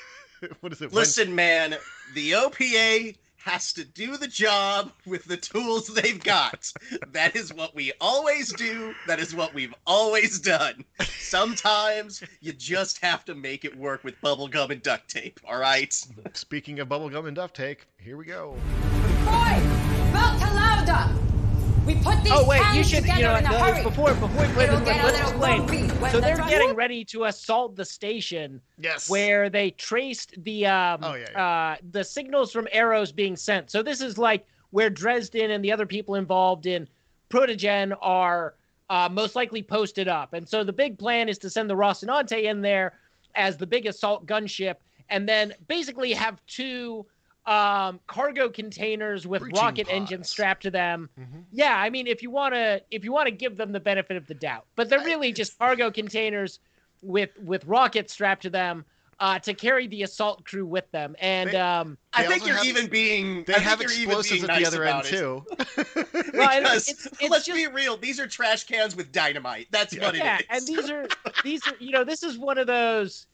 [0.60, 0.92] what is it?
[0.92, 1.36] Listen, when...
[1.36, 1.76] man,
[2.14, 6.72] the OPA has to do the job with the tools they've got.
[7.12, 8.92] that is what we always do.
[9.06, 10.84] That is what we've always done.
[11.20, 15.94] Sometimes you just have to make it work with bubblegum and duct tape, all right?
[16.34, 18.56] Speaking of bubblegum and duct tape, here we go.
[19.24, 19.60] Boy,
[20.12, 21.25] Volta louder!
[21.86, 24.80] We put these oh wait, you should you know no, before before we play this,
[24.80, 25.88] let's explain.
[26.10, 28.60] So they're getting ready to assault the station.
[28.78, 29.08] Yes.
[29.08, 31.46] Where they traced the um oh, yeah, yeah.
[31.46, 33.70] uh the signals from Eros being sent.
[33.70, 36.88] So this is like where Dresden and the other people involved in
[37.30, 38.54] Protogen are
[38.90, 40.32] uh, most likely posted up.
[40.32, 42.94] And so the big plan is to send the Rocinante in there
[43.34, 44.76] as the big assault gunship,
[45.08, 47.06] and then basically have two
[47.46, 49.96] um, cargo containers with Breaching rocket pods.
[49.96, 51.08] engines strapped to them.
[51.18, 51.38] Mm-hmm.
[51.52, 54.16] Yeah, I mean, if you want to, if you want to give them the benefit
[54.16, 56.58] of the doubt, but they're really just cargo containers
[57.02, 58.84] with with rockets strapped to them
[59.18, 61.16] uh, to carry the assault crew with them.
[61.20, 63.44] And they, um, I think you're have, even being.
[63.44, 65.08] They I have think explosives at nice the other end it.
[65.08, 65.44] too.
[66.34, 69.68] well, because it's, it's let's just, be real, these are trash cans with dynamite.
[69.70, 70.44] That's yeah, what it yeah, is.
[70.50, 71.08] and these are
[71.44, 73.26] these are you know this is one of those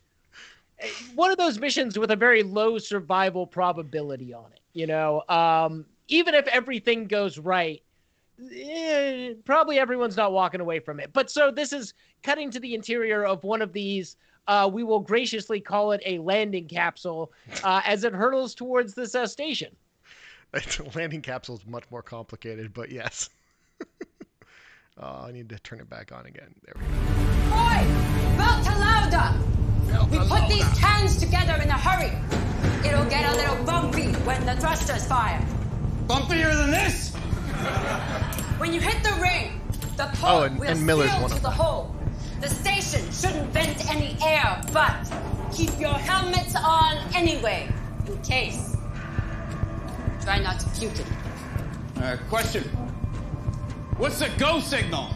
[1.15, 4.61] one of those missions with a very low survival probability on it.
[4.73, 7.83] You know, um, even if everything goes right,
[8.55, 11.13] eh, probably everyone's not walking away from it.
[11.13, 14.17] But so this is cutting to the interior of one of these.
[14.49, 17.33] Uh, we will graciously call it a landing capsule
[17.65, 19.75] uh, as it hurtles towards this uh, station.
[20.55, 20.61] A
[20.95, 23.31] landing capsule is much more complicated, but yes.
[25.01, 26.55] oh, I need to turn it back on again.
[26.65, 27.57] There we go.
[27.57, 27.85] Oi!
[28.37, 29.72] Volta louder!
[30.11, 32.13] We put these cans together in a hurry.
[32.89, 35.41] It'll get a little bumpy when the thrusters fire.
[36.07, 37.15] Bumpier than this?
[38.59, 39.61] When you hit the ring,
[39.97, 41.59] the pole Oh, and- will and Miller's seal one to of the them.
[41.59, 41.97] hole.
[42.41, 44.97] The station shouldn't vent any air, but
[45.55, 47.69] keep your helmets on anyway,
[48.07, 48.77] in case.
[50.23, 51.07] Try not to puke it.
[52.01, 52.65] Uh, question.
[53.99, 55.11] What's the go signal?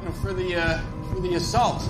[0.00, 0.80] You know, for the uh,
[1.12, 1.82] for the assault.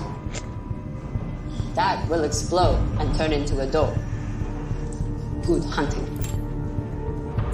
[1.74, 3.96] That will explode and turn into a door.
[5.46, 6.06] Good hunting.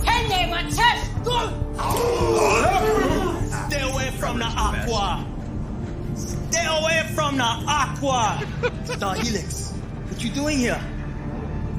[0.02, 1.50] Tende chest, good!
[3.68, 5.26] Stay away from the aqua.
[6.14, 8.40] Stay away from the aqua.
[8.85, 9.72] Star Helix,
[10.09, 10.81] what you doing here?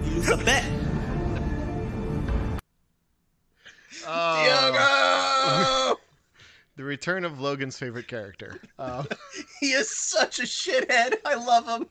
[0.03, 0.65] You lose a bet.
[4.05, 5.99] Diogo!
[6.77, 8.61] The return of Logan's favorite character.
[8.77, 9.07] Um,
[9.59, 11.15] he is such a shithead.
[11.25, 11.87] I love him.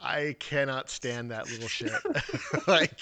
[0.00, 1.92] I cannot stand that little shit.
[2.66, 3.00] like,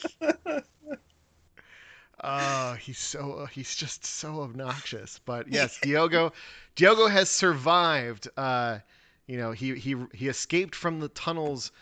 [2.23, 5.20] oh, he's so he's just so obnoxious.
[5.25, 6.33] But yes, Diogo,
[6.75, 8.29] Diogo has survived.
[8.37, 8.79] Uh,
[9.27, 11.73] you know, he he he escaped from the tunnels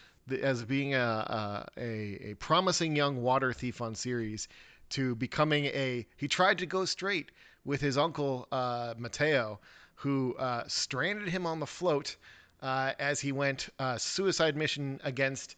[0.42, 4.48] as being a, a a a promising young water thief on Ceres
[4.90, 6.06] to becoming a.
[6.16, 7.30] He tried to go straight
[7.64, 9.60] with his uncle uh, Mateo,
[9.96, 12.16] who uh, stranded him on the float
[12.64, 15.54] uh, as he went uh, suicide mission against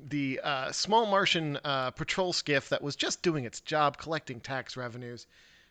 [0.00, 4.76] the uh, small Martian uh, patrol skiff that was just doing its job, collecting tax
[4.76, 5.28] revenues,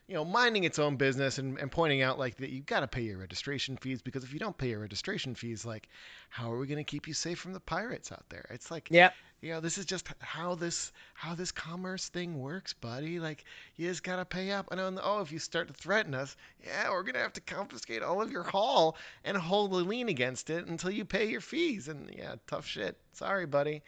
[0.08, 2.88] you know, minding its own business and, and pointing out like that you've got to
[2.88, 5.90] pay your registration fees because if you don't pay your registration fees, like
[6.30, 8.46] how are we going to keep you safe from the pirates out there?
[8.50, 12.72] It's like, yeah, you know, this is just how this how this commerce thing works,
[12.72, 13.20] buddy.
[13.20, 13.44] Like
[13.76, 14.68] you just got to pay up.
[14.72, 18.02] And then, oh, if you start to threaten us, yeah, we're gonna have to confiscate
[18.02, 18.96] all of your haul
[19.26, 21.90] and hold a lien against it until you pay your fees.
[21.90, 22.98] And yeah, tough shit.
[23.12, 23.84] Sorry, buddy.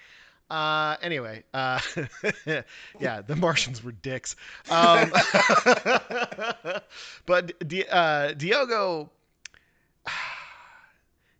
[0.49, 1.79] Uh, anyway, uh,
[2.99, 4.35] yeah, the Martians were dicks.
[4.69, 5.11] Um,
[7.27, 9.11] but Di- uh, Diogo,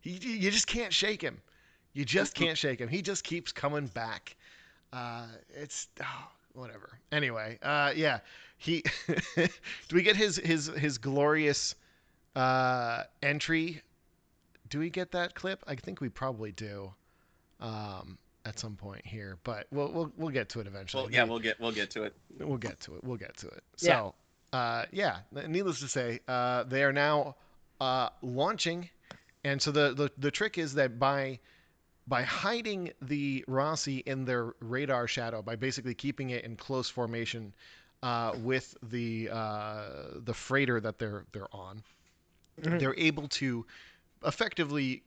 [0.01, 1.41] he, you just can't shake him.
[1.93, 2.87] You just can't shake him.
[2.87, 4.35] He just keeps coming back.
[4.93, 6.99] Uh, it's oh, whatever.
[7.11, 8.19] Anyway, uh, yeah,
[8.57, 8.83] he.
[9.35, 11.73] do we get his his his glorious
[12.35, 13.81] uh, entry?
[14.69, 15.63] Do we get that clip?
[15.67, 16.93] I think we probably do.
[17.59, 21.03] Um, at some point here, but we'll we'll we'll get to it eventually.
[21.03, 22.15] Well, yeah, we'll get we'll get to it.
[22.39, 23.03] We'll get to it.
[23.03, 23.63] We'll get to it.
[23.79, 23.89] Yeah.
[23.89, 24.15] So,
[24.53, 25.17] uh, yeah.
[25.47, 27.35] Needless to say, uh, they are now
[27.81, 28.89] uh, launching,
[29.43, 31.39] and so the, the the trick is that by
[32.07, 37.53] by hiding the Roci in their radar shadow, by basically keeping it in close formation
[38.01, 39.83] uh, with the uh,
[40.23, 41.83] the freighter that they're they're on,
[42.61, 42.79] Mhm.
[42.79, 43.65] they're able to
[44.25, 45.03] effectively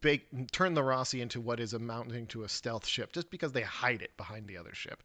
[0.00, 3.62] bake, turn the Roci into what is amounting to a stealth ship, just because they
[3.62, 5.02] hide it behind the other ship.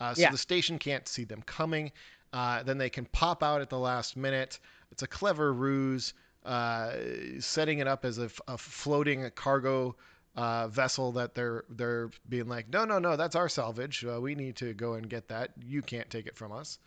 [0.00, 0.30] Uh, so Yeah.
[0.30, 1.92] the station can't see them coming.
[2.32, 4.60] Uh, then they can pop out at the last minute.
[4.92, 6.14] It's a clever ruse,
[6.44, 6.92] uh,
[7.40, 9.96] setting it up as a, f- a floating cargo
[10.36, 14.04] uh, vessel that they're they're being like, no, no, no, that's our salvage.
[14.04, 15.50] Uh, we need to go and get that.
[15.66, 16.78] You can't take it from us.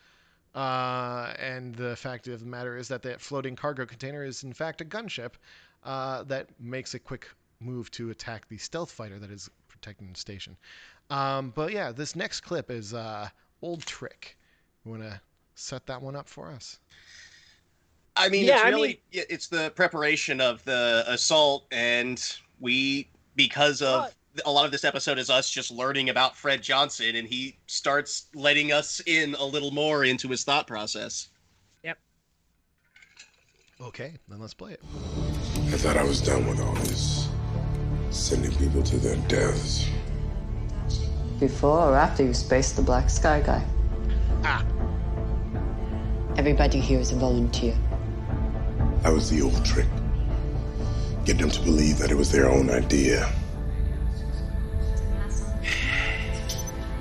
[0.55, 4.53] Uh, and the fact of the matter is that that floating cargo container is in
[4.53, 5.31] fact a gunship
[5.85, 7.27] uh, that makes a quick
[7.59, 10.57] move to attack the stealth fighter that is protecting the station.
[11.09, 13.29] Um, but yeah, this next clip is uh,
[13.61, 14.37] old trick.
[14.85, 15.19] You want to
[15.55, 16.79] set that one up for us?
[18.15, 22.21] I mean, Yeah, it's I really mean- yeah, it's the preparation of the assault, and
[22.59, 24.13] we because of
[24.45, 28.27] a lot of this episode is us just learning about Fred Johnson, and he starts
[28.35, 31.29] letting us in a little more into his thought process.
[31.83, 31.97] Yep.
[33.81, 35.32] Okay, then let's play it.
[35.73, 37.29] I thought I was done with all this.
[38.11, 39.89] Sending people to their deaths.
[41.39, 43.65] Before or after you spaced the Black Sky guy?
[44.43, 44.63] Ah.
[46.37, 47.75] Everybody here is a volunteer.
[49.01, 49.87] That was the old trick.
[51.25, 53.33] Get them to believe that it was their own idea.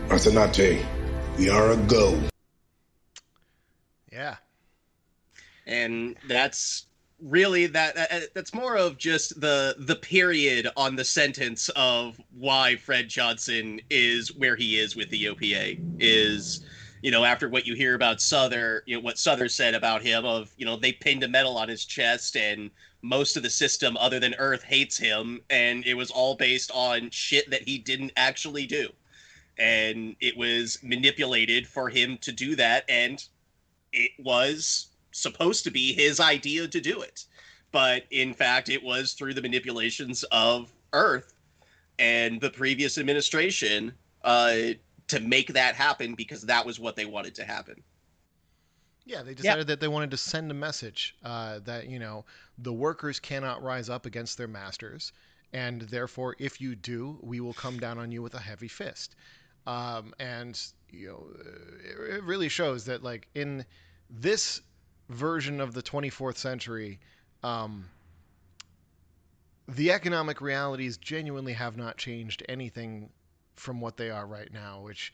[0.08, 0.82] Arsenate,
[1.36, 2.18] we are a go.
[4.10, 4.36] Yeah.
[5.66, 6.86] and that's
[7.22, 12.76] really that uh, that's more of just the the period on the sentence of why
[12.76, 16.64] Fred Johnson is where he is with the OPA is
[17.02, 20.24] you know after what you hear about Souther you know what Souther said about him
[20.24, 22.70] of you know they pinned a medal on his chest and
[23.02, 25.40] most of the system other than Earth hates him.
[25.50, 28.88] And it was all based on shit that he didn't actually do.
[29.58, 32.84] And it was manipulated for him to do that.
[32.88, 33.22] And
[33.92, 37.26] it was supposed to be his idea to do it.
[37.70, 41.34] But in fact, it was through the manipulations of Earth
[41.98, 43.92] and the previous administration
[44.24, 44.56] uh,
[45.08, 47.82] to make that happen because that was what they wanted to happen.
[49.04, 52.24] Yeah, they decided that they wanted to send a message uh, that you know
[52.58, 55.12] the workers cannot rise up against their masters,
[55.52, 59.16] and therefore, if you do, we will come down on you with a heavy fist.
[59.66, 60.60] Um, and
[60.90, 61.26] you know,
[61.84, 63.64] it, it really shows that like in
[64.08, 64.60] this
[65.12, 66.98] version of the 24th century,
[67.42, 67.84] um,
[69.68, 73.10] the economic realities genuinely have not changed anything
[73.56, 75.12] from what they are right now, which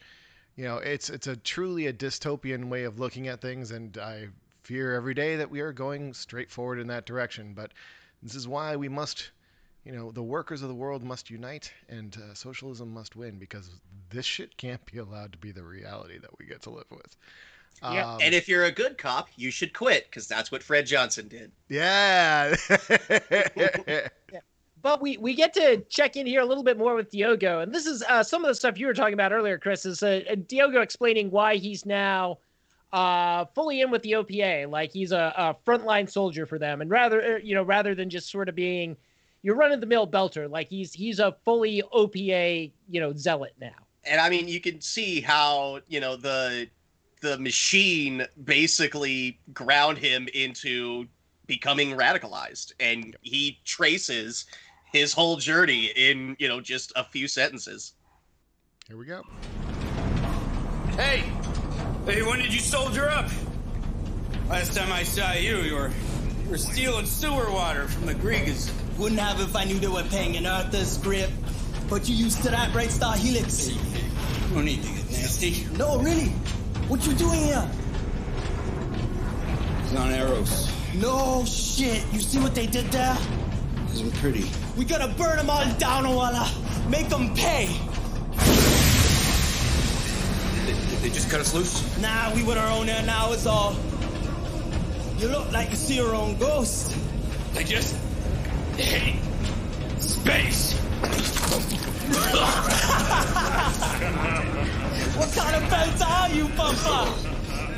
[0.57, 4.29] you know it's it's a truly a dystopian way of looking at things and i
[4.65, 7.55] fear every day that we are going straight forward in that direction.
[7.55, 7.73] But
[8.23, 9.31] this is why we must
[9.85, 13.71] you know the workers of the world must unite and uh, socialism must win because
[14.11, 17.17] this shit can't be allowed to be the reality that we get to live with
[17.83, 18.15] Yeah.
[18.15, 21.29] Um, and if you're a good cop, you should quit because that's what Fred Johnson
[21.29, 21.53] did.
[21.69, 22.57] yeah
[24.81, 27.75] But we, we get to check in here a little bit more with Diogo, and
[27.75, 29.85] this is uh, some of the stuff you were talking about earlier, Chris.
[29.85, 32.39] Is uh, Diogo explaining why he's now
[32.93, 36.91] uh, fully in with the OPA, like he's a, a frontline soldier for them, and
[36.91, 38.97] rather uh, you know rather than just sort of being
[39.43, 43.55] your run of the mill belter, like he's he's a fully OPA you know zealot
[43.61, 43.75] now.
[44.05, 46.69] and I mean, you can see how you know the
[47.21, 51.07] the machine basically ground him into
[51.47, 54.47] becoming radicalized, and he traces
[54.93, 57.95] his whole journey in you know just a few sentences.
[58.87, 59.23] Here we go.
[60.97, 61.25] Hey!
[62.07, 63.29] Hey, when did you soldier up?
[64.49, 65.91] Last time I saw you, you were,
[66.43, 68.73] you were stealing sewer water from the Griegas.
[68.97, 71.31] Wouldn't have if I knew they were paying in Arthur's grip.
[71.91, 73.69] But you used to that, right, Star Helix?
[74.53, 75.67] No need to get nasty.
[75.77, 76.33] No, really.
[76.89, 77.71] What you doing here?
[79.83, 80.73] It's on Eros.
[80.95, 82.03] No shit.
[82.13, 83.15] You see what they did there?
[83.93, 84.51] Isn't pretty.
[84.75, 86.51] We gotta burn them all down, Walla.
[86.89, 87.67] Make them pay.
[90.65, 91.99] Did, did they just cut us loose?
[91.99, 93.77] Nah, we with our own there now is all.
[95.19, 96.97] You look like you see your own ghost.
[97.55, 97.97] I just
[98.79, 99.21] hate
[99.99, 100.79] space.
[105.19, 107.15] what kind of belt are you, Papa?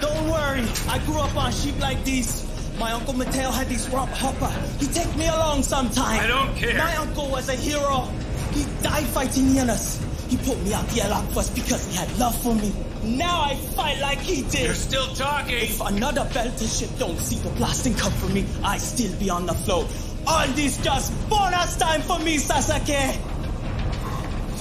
[0.01, 2.47] Don't worry, I grew up on sheep like these.
[2.78, 4.51] My uncle Mateo had these rock hopper.
[4.78, 6.20] He take me along sometime.
[6.20, 6.78] I don't care.
[6.78, 8.09] My uncle was a hero.
[8.53, 10.01] He died fighting Yanas.
[10.31, 12.72] He put me out the Alakwas because he had love for me.
[13.03, 14.64] Now I fight like he did.
[14.66, 15.57] You're still talking.
[15.57, 19.47] If another belter ship don't see the blasting come for me, I still be on
[19.47, 19.87] the floor.
[20.26, 23.18] All this just bonus time for me, Sasake.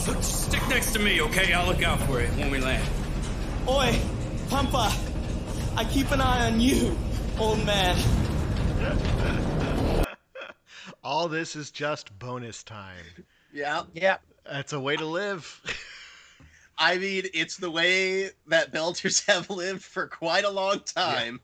[0.08, 1.54] Look, stick next to me, okay?
[1.54, 2.88] I'll look out for it when we land.
[3.68, 4.00] Oi,
[4.50, 4.92] Pampa,
[5.76, 6.98] I keep an eye on you,
[7.38, 7.98] old man.
[11.04, 13.06] All this is just bonus time.
[13.54, 13.84] Yeah.
[13.94, 14.18] Yeah.
[14.46, 15.62] That's a way to live.
[16.78, 21.42] I mean, it's the way that Belters have lived for quite a long time.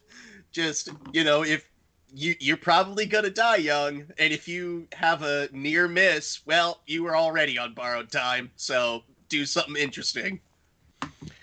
[0.51, 1.69] Just, you know, if
[2.16, 7.03] you you're probably gonna die young, and if you have a near miss, well, you
[7.03, 10.39] were already on borrowed time, so do something interesting.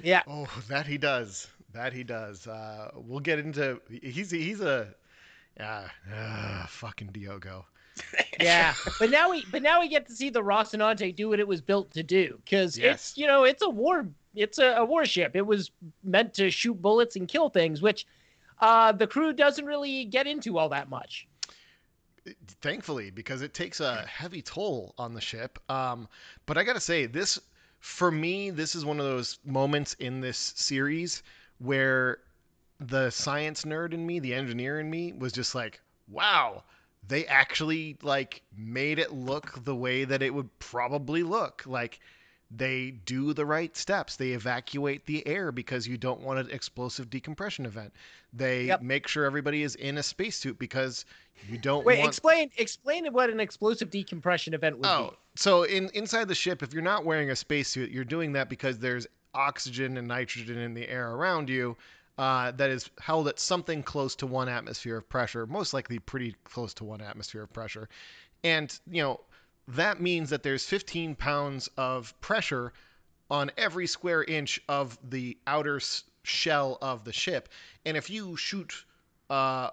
[0.02, 0.22] Yeah.
[0.26, 1.46] Oh, that he does.
[1.74, 2.46] That he does.
[2.46, 3.80] Uh, we'll get into.
[3.90, 4.88] He's he's a.
[5.60, 7.66] Uh, uh, fucking Diogo.
[8.40, 11.46] yeah, but now we but now we get to see the Rocinante do what it
[11.46, 12.94] was built to do because Yes.
[12.94, 15.36] it's you know it's a war it's a, a warship.
[15.36, 15.70] It was
[16.02, 18.06] meant to shoot bullets and kill things, which
[18.62, 21.26] uh, the crew doesn't really get into all that much.
[22.60, 26.08] thankfully because it takes a heavy toll on the ship um,
[26.46, 27.38] but i gotta say this
[27.80, 31.24] for me this is one of those moments in this series
[31.58, 32.18] where
[32.78, 36.62] the science nerd in me the engineer in me was just like wow
[37.08, 41.98] they actually like made it look the way that it would probably look like
[42.56, 44.16] they do the right steps.
[44.16, 47.92] They evacuate the air because you don't want an explosive decompression event.
[48.32, 51.04] They make sure everybody is in a spacesuit because
[51.48, 55.90] you don't Wait, want explain explain what an explosive decompression event would Oh, so in
[55.94, 59.96] inside the ship, if you're not wearing a spacesuit, you're doing that because there's oxygen
[59.96, 61.76] and nitrogen in the air around you
[62.18, 66.36] uh, that is held at something close to one atmosphere of pressure, most likely pretty
[66.44, 67.88] close to one atmosphere of pressure.
[68.44, 69.20] And, you know,
[69.68, 72.72] that means that there's 15 pounds of pressure
[73.30, 75.80] on every square inch of the outer
[76.22, 77.48] shell of the ship.
[77.84, 78.84] And if you shoot
[79.30, 79.70] uh,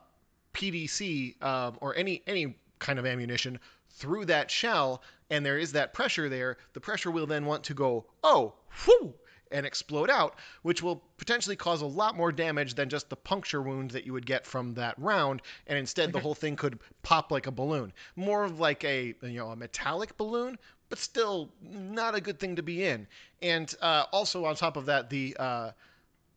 [0.53, 3.59] PDC um, or any any kind of ammunition
[3.91, 7.73] through that shell, and there is that pressure there, the pressure will then want to
[7.73, 8.53] go oh
[8.87, 9.13] whoo
[9.51, 13.61] and explode out, which will potentially cause a lot more damage than just the puncture
[13.61, 17.31] wound that you would get from that round, and instead the whole thing could pop
[17.31, 20.57] like a balloon, more of like a you know a metallic balloon,
[20.89, 23.07] but still not a good thing to be in.
[23.41, 25.71] And uh, also on top of that, the uh,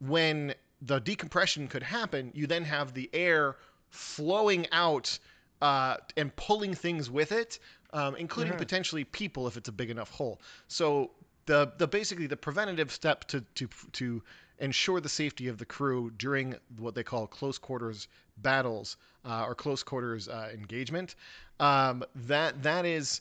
[0.01, 3.57] when the decompression could happen, you then have the air
[3.91, 5.19] flowing out
[5.61, 7.59] uh, and pulling things with it,
[7.93, 8.59] um, including Mhm.
[8.59, 10.41] potentially people if it's a big enough hole.
[10.67, 11.13] So
[11.53, 14.23] the the basically the preventative step to to to
[14.59, 19.55] ensure the safety of the crew during what they call close quarters battles uh, or
[19.55, 21.15] close quarters uh, engagement,
[21.61, 23.21] um, that that is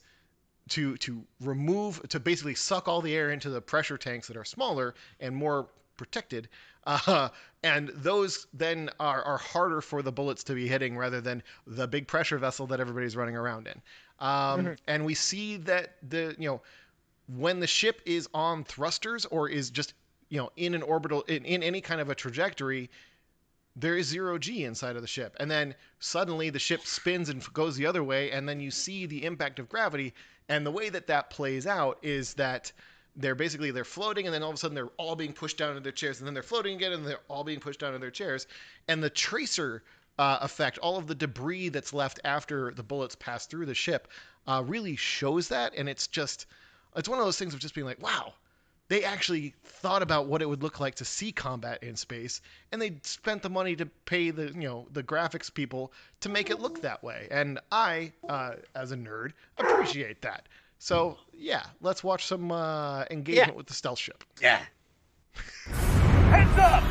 [0.69, 4.45] to to remove to basically suck all the air into the pressure tanks that are
[4.45, 5.67] smaller and more
[5.97, 6.47] protected
[6.87, 7.29] uh,
[7.63, 11.87] and those then are, are harder for the bullets to be hitting rather than the
[11.87, 13.81] big pressure vessel that everybody's running around in
[14.19, 14.77] um, Mhm.
[14.87, 16.61] and we see that the you know
[17.27, 19.93] when the ship is on thrusters or is just
[20.29, 22.89] you know in an orbital in, in any kind of a trajectory
[23.75, 25.35] there is zero g inside of the ship.
[25.39, 29.05] And then suddenly the ship spins and goes the other way and then you see
[29.05, 30.13] the impact of gravity.
[30.49, 32.71] And the way that that plays out is that
[33.15, 35.71] they're basically they're floating and then all of a sudden they're all being pushed down
[35.71, 37.99] into their chairs and then they're floating again and they're all being pushed down into
[37.99, 38.47] their chairs.
[38.87, 39.83] And the tracer
[40.19, 44.09] uh, effect all of the debris that's left after the bullets pass through the ship
[44.47, 46.45] uh, really shows that and it's just
[46.95, 48.33] it's one of those things of just being like wow
[48.87, 52.81] they actually thought about what it would look like to see combat in space and
[52.81, 56.59] they spent the money to pay the you know the graphics people to make it
[56.59, 60.47] look that way and i uh, as a nerd appreciate that
[60.79, 64.23] So yeah, let's watch some uh, engagement with the stealth ship.
[64.41, 64.61] Yeah.
[66.33, 66.83] Heads up!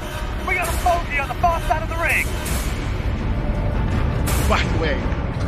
[0.47, 2.25] We got a bogey on the far side of the ring!
[4.49, 4.97] By the way,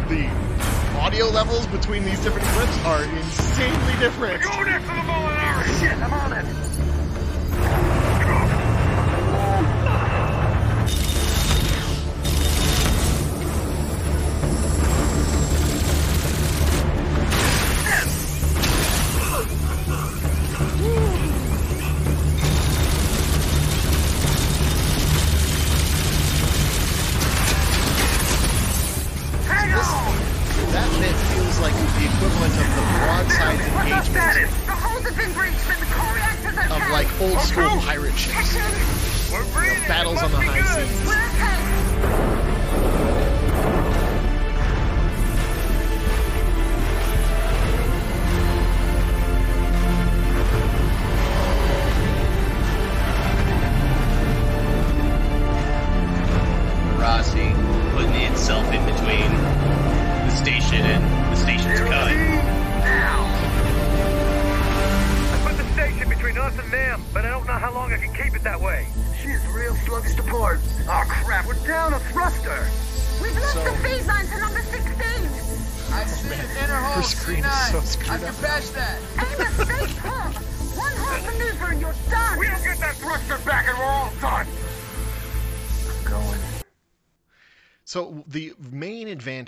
[0.09, 0.27] the
[0.97, 4.43] audio levels between these different clips are insanely different.
[4.43, 5.81] Go next to the Molinari!
[5.81, 8.02] Shit, I'm on it!
[32.03, 36.59] The equivalent of the broadside engagement The hold has been breached, but the core reactors
[36.59, 38.55] are of like old school pirate ships.
[38.55, 41.82] You know, battles on the high seas.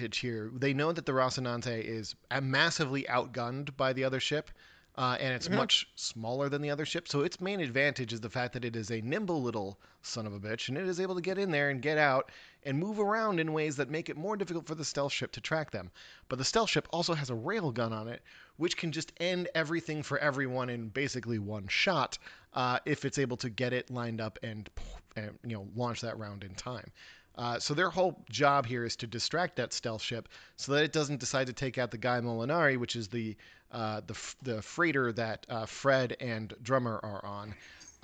[0.05, 4.51] Advantage here, they know that the Rocinante is uh, massively outgunned by the other ship,
[4.97, 5.57] uh, and it's Mhm.
[5.57, 7.09] much smaller than the other ship.
[7.09, 10.33] So its main advantage is the fact that it is a nimble little son of
[10.35, 12.31] a bitch, and it is able to get in there and get out
[12.63, 15.41] and move around in ways that make it more difficult for the stealth ship to
[15.41, 15.91] track them.
[16.29, 18.23] But the stealth ship also has a rail gun on it,
[18.57, 22.19] which can just end everything for everyone in basically one shot
[22.53, 24.71] uh, if it's able to get it lined up and,
[25.17, 26.93] and you know launch that round in time.
[27.37, 30.93] Uh, so their whole job here is to distract that stealth ship so that it
[30.93, 33.37] doesn't decide to take out the Guy Molinari, which is the
[33.73, 37.55] uh, the the freighter that uh, Fred and Drummer are on,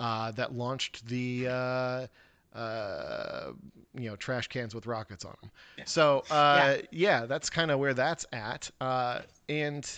[0.01, 2.07] uh, that launched the uh,
[2.53, 3.51] uh,
[3.93, 5.51] you know trash cans with rockets on them.
[5.85, 7.25] So uh, yeah.
[7.25, 8.69] that's kind of where that's at.
[8.81, 9.89] Uh, and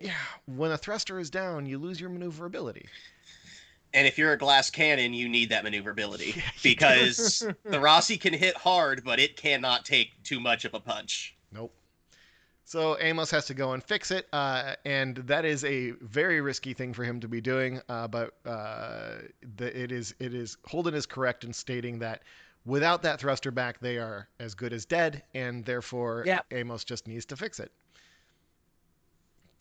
[0.00, 0.12] yeah,
[0.44, 2.86] when a thruster is down, you lose your maneuverability.
[3.96, 8.54] And if you're a glass cannon, you need that maneuverability because the Roci can hit
[8.54, 11.34] hard, but it cannot take too much of a punch.
[11.50, 11.72] Nope.
[12.64, 16.74] So Amos has to go and fix it, uh, and that is a very risky
[16.74, 17.80] thing for him to be doing.
[17.88, 19.12] Uh, but uh,
[19.56, 22.22] the, it is it is Holden is correct in stating that
[22.66, 26.40] without that thruster back, they are as good as dead, and therefore Yeah.
[26.50, 27.72] Amos just needs to fix it.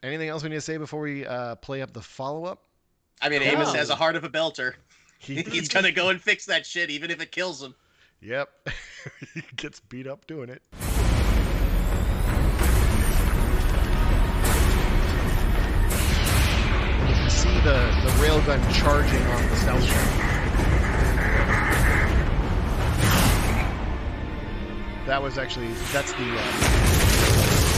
[0.03, 2.63] Anything else we need to say before we uh, play up the follow up?
[3.21, 4.73] I mean, Amos has a heart of a belter.
[5.19, 7.75] He- He's gonna go and fix that shit, even if it kills him.
[8.21, 8.49] Yep,
[9.33, 10.61] he gets beat up doing it.
[17.07, 19.95] You can see the, the railgun charging on the stealth ship.
[25.05, 26.51] That was actually that's the, uh,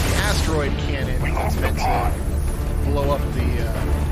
[0.10, 4.07] the asteroid cannon that's meant to blow up the uh,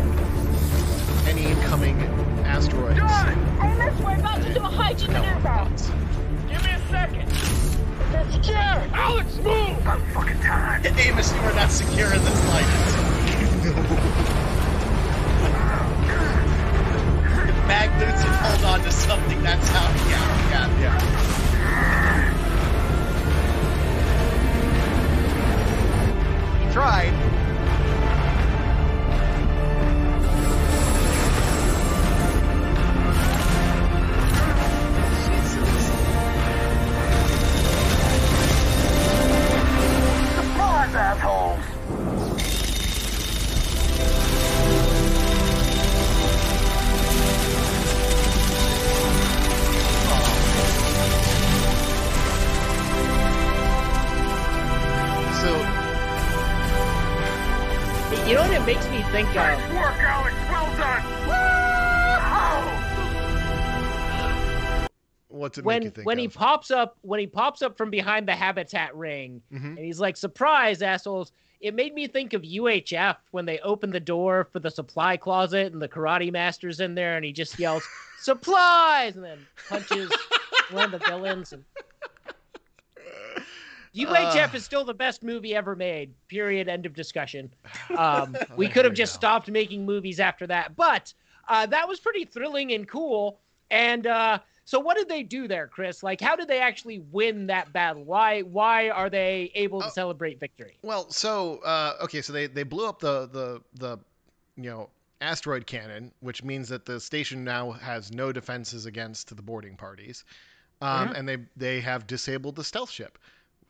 [1.35, 1.99] any incoming
[2.45, 2.99] asteroids.
[2.99, 5.69] Amos, we're about to do a Hygiea maneuver.
[6.47, 7.27] Give me a second.
[8.13, 8.91] It's Jared.
[8.93, 9.77] Alex, move!
[9.79, 10.85] About fucking time.
[10.85, 12.97] Amos, you are not secure in the slightest.
[17.49, 19.89] if Magnuson hold on to something, that's how.
[20.09, 20.99] Yeah, yeah,
[26.65, 27.34] He tried.
[40.85, 41.59] Surprise, assholes!
[55.41, 55.51] So
[58.27, 59.35] You know what it makes me think of?
[59.35, 60.35] Nice work, Alex.
[60.49, 61.24] Well done.
[65.35, 66.21] What's it when make you think when of?
[66.21, 69.69] he pops up when he pops up from behind the habitat ring Mhm.
[69.75, 71.31] and he's like surprise assholes
[71.61, 75.73] it made me think of UHF when they open the door for the supply closet
[75.73, 77.83] and the karate master's in there and he just yells
[78.19, 80.11] supplies and then punches
[80.71, 81.63] one of the villains and
[83.95, 84.57] UHF Uh.
[84.57, 86.13] is still the best movie ever made.
[86.27, 86.67] Period.
[86.67, 87.49] End of discussion.
[87.97, 91.13] Um, we could have just stopped making movies after that, but
[91.47, 93.39] uh, that was pretty thrilling and cool.
[93.71, 96.01] And uh, so, what did they do there, Chris?
[96.01, 98.03] Like, how did they actually win that battle?
[98.03, 98.41] Why?
[98.41, 99.85] Why are they able Oh.
[99.85, 100.77] to celebrate victory?
[100.81, 103.97] Well, so uh, okay, so they they blew up the the the
[104.57, 104.89] you know
[105.21, 110.25] asteroid cannon, which means that the station now has no defenses against the boarding parties,
[110.81, 111.17] um, Mhm.
[111.19, 113.19] and they they have disabled the stealth ship.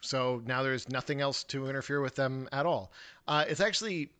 [0.02, 2.92] So now there's nothing else to interfere with them at all.
[3.28, 4.12] Uh, it's actually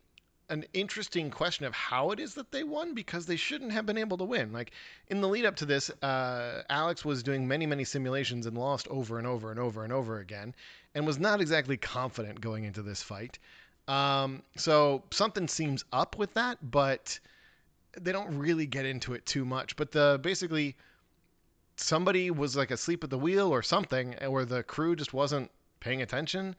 [0.48, 3.98] an interesting question of how it is that they won because they shouldn't have been
[3.98, 4.52] able to win.
[4.52, 4.72] Like
[5.08, 8.86] in the lead up to this, uh, Alex was doing many, many simulations and lost
[8.88, 10.54] over and over and over and over again,
[10.94, 13.38] and was not exactly confident going into this fight.
[13.88, 17.18] Um, so something seems up with that, but
[18.00, 19.76] they don't really get into it too much.
[19.76, 20.76] But the basically
[21.76, 26.02] somebody was like asleep at the wheel or something, or the crew just wasn't paying
[26.02, 26.56] attention.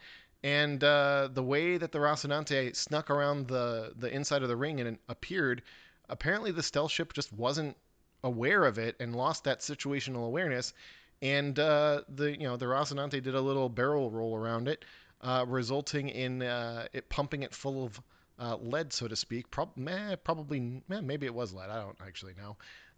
[0.47, 4.79] And uh, the way that the Rocinante snuck around the the inside of the ring
[4.79, 5.61] and appeared,
[6.07, 7.75] apparently the stealth ship just wasn't
[8.23, 10.73] aware of it and lost that situational awareness.
[11.21, 14.85] And uh, the you know the Rocinante did a little barrel roll around it,
[15.19, 18.01] uh, resulting in uh, it pumping it full of
[18.39, 19.51] uh, lead, so to speak.
[19.51, 21.69] Prob- meh, probably, meh, maybe it was lead.
[21.69, 22.55] I don't actually know.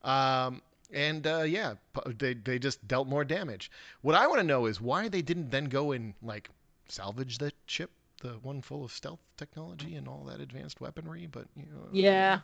[0.08, 0.62] Um,
[0.94, 1.74] and uh, yeah,
[2.06, 3.72] they they just dealt more damage.
[4.02, 6.52] What I want to know is why they didn't then go and like
[6.92, 11.28] salvage the ship, the one full of stealth technology and all that advanced weaponry.
[11.32, 12.40] But you know, Yeah.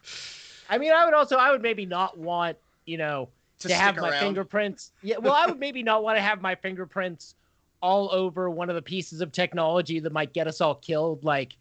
[0.70, 3.30] I mean, I would also, I would maybe not want, you know,
[3.60, 4.20] To to, have stick my around.
[4.20, 4.91] fingerprints.
[5.04, 5.18] Yeah.
[5.18, 7.36] Well, I would maybe not want to have my fingerprints
[7.82, 11.24] all over one of the pieces of technology that might get us all killed.
[11.24, 11.56] Like,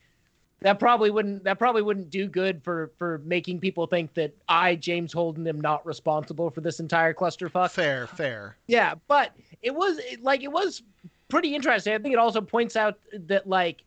[0.60, 4.76] that probably wouldn't that probably wouldn't do good for for making people think that I
[4.76, 7.70] James Holden am not responsible for this entire clusterfuck.
[7.72, 8.56] Fair, fair.
[8.66, 10.82] Yeah, but it was it- like it was
[11.28, 11.94] pretty interesting.
[11.94, 13.82] I think it also points out that like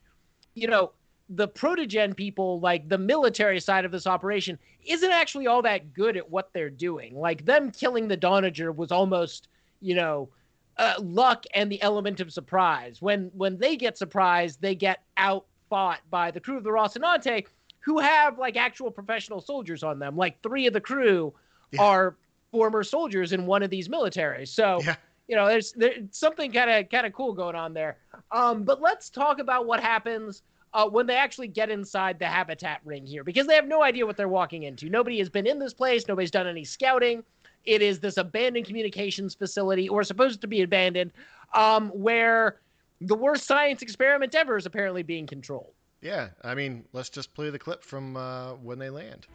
[0.56, 0.92] you know
[1.30, 6.16] the protogen people like the military side of this operation isn't actually all that good
[6.18, 7.16] at what they're doing.
[7.16, 9.48] Like them killing the Donnager was almost
[9.82, 10.30] you know
[10.78, 13.02] uh, luck and the element of surprise.
[13.02, 17.46] When when they get surprised they get out fought by the crew of the rocinante
[17.80, 20.16] who have like actual professional soldiers on them.
[20.16, 21.34] Like three of the crew
[21.80, 22.16] are
[22.52, 24.50] former soldiers in one of these militaries.
[24.50, 24.82] So
[25.28, 27.98] you know there's there's something kind of kind of cool going on there
[28.32, 30.42] um but let's talk about what happens
[30.74, 34.06] uh, when they actually get inside the habitat ring here because they have no idea
[34.06, 37.24] what they're walking into nobody has been in this place nobody's done any scouting
[37.66, 41.12] it is this abandoned communications facility or supposed to be abandoned
[41.54, 42.58] um where
[43.02, 47.50] the worst science experiment ever is apparently being controlled Yeah, I mean, let's just play
[47.50, 49.26] the clip from uh, when they land.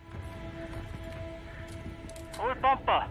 [2.41, 3.05] Oi, Bumper.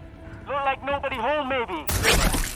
[0.46, 2.51] Look like nobody home, maybe.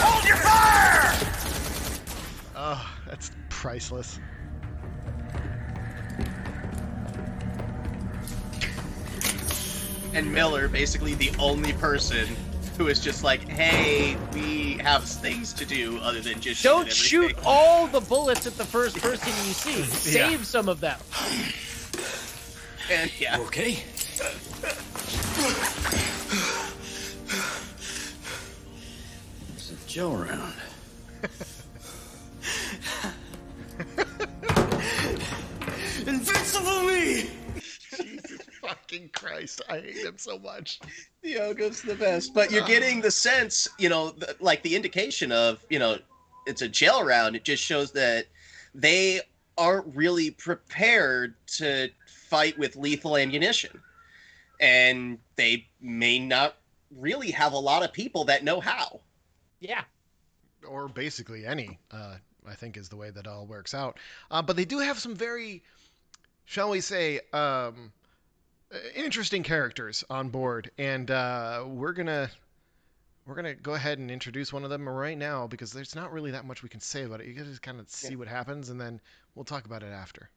[0.00, 1.12] Hold your fire!
[2.56, 4.18] Oh, that's priceless.
[10.14, 12.36] and Miller basically the only person
[12.76, 17.30] who is just like, hey, we have things to do other than just don't shoot,
[17.30, 19.78] shoot all the bullets at the first person you see
[20.12, 20.28] Yeah.
[20.28, 20.98] save some of them
[22.90, 23.38] And yeah.
[23.40, 23.84] Okay.
[29.48, 30.54] There's a Joe around.
[36.06, 37.30] Invincible me!
[38.94, 40.80] Jesus fucking Christ, I hate him so much.
[41.22, 45.64] Diogo's the best, but you're getting the sense, you know, the, like the indication of,
[45.70, 45.98] you know,
[46.46, 47.36] it's a jail round.
[47.36, 48.26] It just shows that
[48.74, 49.20] they
[49.56, 53.80] aren't really prepared to fight with lethal ammunition,
[54.60, 56.56] and they may not
[56.98, 59.00] really have a lot of people that know how.
[59.60, 59.82] Yeah.
[60.66, 62.16] Or basically any, uh,
[62.46, 63.98] I think is the way that all works out.
[64.30, 65.62] Uh, but they do have some very,
[66.44, 67.92] shall we say, um,
[68.94, 72.30] interesting characters on board, and uh, we're gonna
[73.26, 76.30] we're gonna go ahead and introduce one of them right now because there's not really
[76.30, 77.26] that much we can say about it.
[77.26, 79.00] You gotta just kind of see what happens, and then
[79.34, 80.30] we'll talk about it after.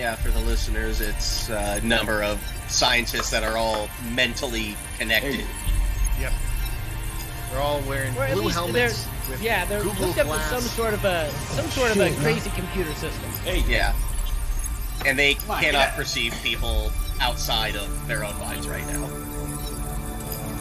[0.00, 5.44] Yeah, for the listeners, it's a number of scientists that are all mentally connected.
[6.18, 6.32] Yep.
[7.50, 9.04] They're all wearing Or at blue least helmets.
[9.04, 10.48] they're with yeah they're Google hooked up Glass.
[10.50, 13.94] to some sort of a some sort of a crazy computer system Hey, yeah.
[15.04, 16.90] and they Come on, cannot get- perceive people
[17.20, 19.04] outside of their own minds right now.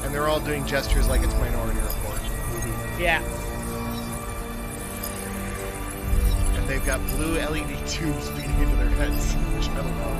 [0.04, 2.22] And they're all doing gestures like it's Minority Report
[2.52, 3.04] movie.
[3.04, 3.22] Yeah.
[6.70, 10.20] They've got blue LED tubes feeding into their heads, which I love.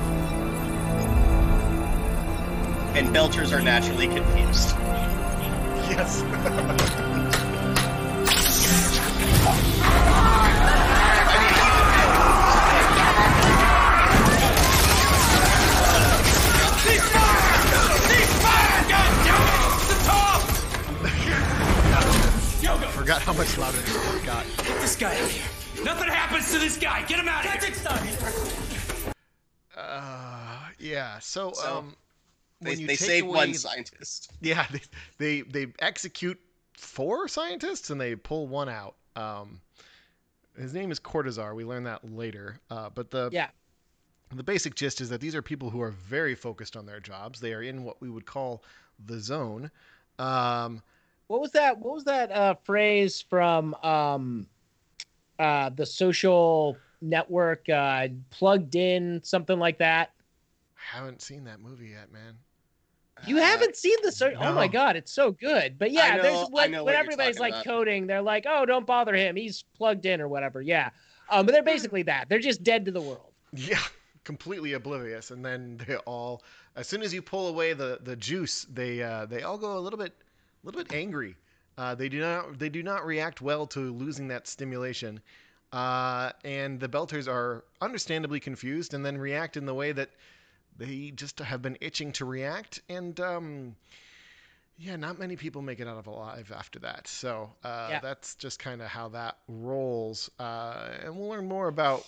[2.96, 4.74] And Belters are naturally confused.
[5.86, 6.22] Yes.
[22.90, 23.96] Forgot how much louder this
[24.26, 24.44] got.
[24.58, 25.59] Get this guy out of here.
[25.84, 27.02] Nothing happens to this guy.
[27.06, 29.12] Get him out of here.
[29.76, 31.18] Uh, yeah.
[31.20, 31.96] So, So, um,
[32.60, 34.30] They, when they save away one scientist.
[34.42, 34.80] Yeah, they,
[35.18, 36.38] they they execute
[36.74, 38.94] four scientists and they pull one out.
[39.16, 39.60] Um,
[40.58, 41.54] his name is Cortazar.
[41.54, 42.58] We learn that later.
[42.70, 43.48] Uh, but the Yeah.
[44.34, 47.40] the basic gist is that these are people who are very focused on their jobs.
[47.40, 48.62] They are in what we would call
[49.06, 49.70] the zone.
[50.18, 50.82] Um,
[51.28, 51.78] What was that?
[51.78, 54.46] What was that uh, phrase from um,
[55.40, 57.68] uh, the social network?
[57.68, 60.12] Uh, plugged in, something like that.
[60.76, 62.36] I haven't seen that movie yet, man.
[63.26, 65.78] You haven't seen the so- Oh my god, it's so good.
[65.78, 67.64] But yeah, know- there's I when, when everybody's like about.
[67.64, 69.36] coding, they're like, "Oh, don't bother him.
[69.36, 70.90] He's plugged in or whatever." Yeah.
[71.28, 72.28] Um, but they're basically that.
[72.28, 73.32] They're just dead to the world.
[73.52, 73.78] Yeah,
[74.24, 76.42] completely oblivious, and then they all,
[76.76, 79.80] as soon as you pull away the the juice, they uh, they all go a
[79.80, 80.14] little bit,
[80.62, 81.36] a little bit angry.
[81.80, 85.18] Uh, they do not they do not react well to losing that stimulation,
[85.72, 90.10] uh, and the Belters are understandably confused, and then react in the way that
[90.76, 93.76] they just have been itching to react, and um,
[94.78, 97.08] yeah, not many people make it out of alive after that.
[97.08, 98.00] So uh, Yeah.
[98.00, 100.30] that's just kind of how that rolls.
[100.38, 102.06] Uh, and we'll learn more about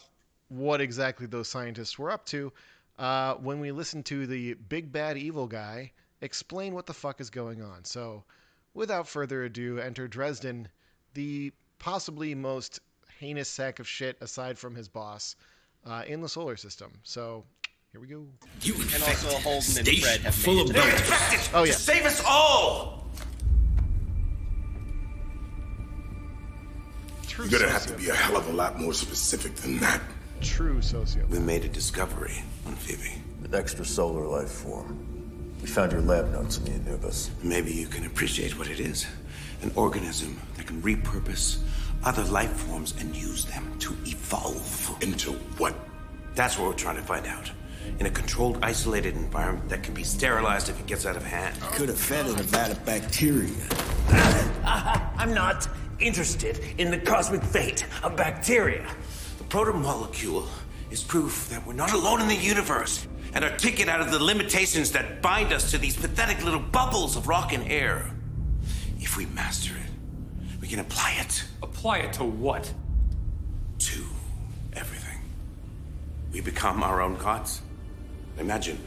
[0.49, 2.53] what exactly those scientists were up to
[2.99, 7.31] uh, when we listen to the big bad evil guy explain what the fuck is
[7.31, 7.85] going on.
[7.85, 8.25] So
[8.75, 10.69] without further ado, enter Dresden,
[11.15, 12.81] the possibly most
[13.19, 15.37] heinous sack of shit aside from his boss
[15.87, 16.93] uh, in the solar system.
[17.03, 17.45] So
[17.93, 18.27] here we go.
[18.63, 20.73] You And also Holden and station Fred have full made of it.
[20.75, 21.77] They're to- infected Oh, to yeah.
[21.77, 23.07] save us all.
[27.29, 30.03] True You're gonna have to be a hell of a lot more specific than that.
[30.43, 31.29] True sociopath.
[31.31, 33.23] We made a discovery on Phoebe.
[33.45, 35.07] An extrasolar life form.
[35.63, 37.31] We found your lab notes in the Anubis.
[37.41, 39.07] Maybe you can appreciate what it is.
[39.63, 41.59] An organism that can repurpose
[42.03, 44.97] other life forms and use them to evolve.
[45.01, 45.77] Into what?
[46.35, 47.53] That's what we're trying to find out.
[48.01, 51.55] In a controlled, isolated environment that can be sterilized if it gets out of hand.
[51.61, 53.55] Could have fed it a vat of bacteria.
[54.65, 55.69] Ah, I'm not
[56.01, 58.85] interested in the cosmic fate of bacteria.
[59.39, 60.49] The protomolecule
[60.91, 64.23] is proof that we're not alone in the universe and our ticket out of the
[64.23, 68.11] limitations that bind us to these pathetic little bubbles of rock and air.
[68.99, 72.73] If we master it, we can apply it Apply it to what?
[73.79, 74.05] to
[74.75, 75.19] everything.
[76.33, 77.61] We become our own gods.
[78.39, 78.79] Imagine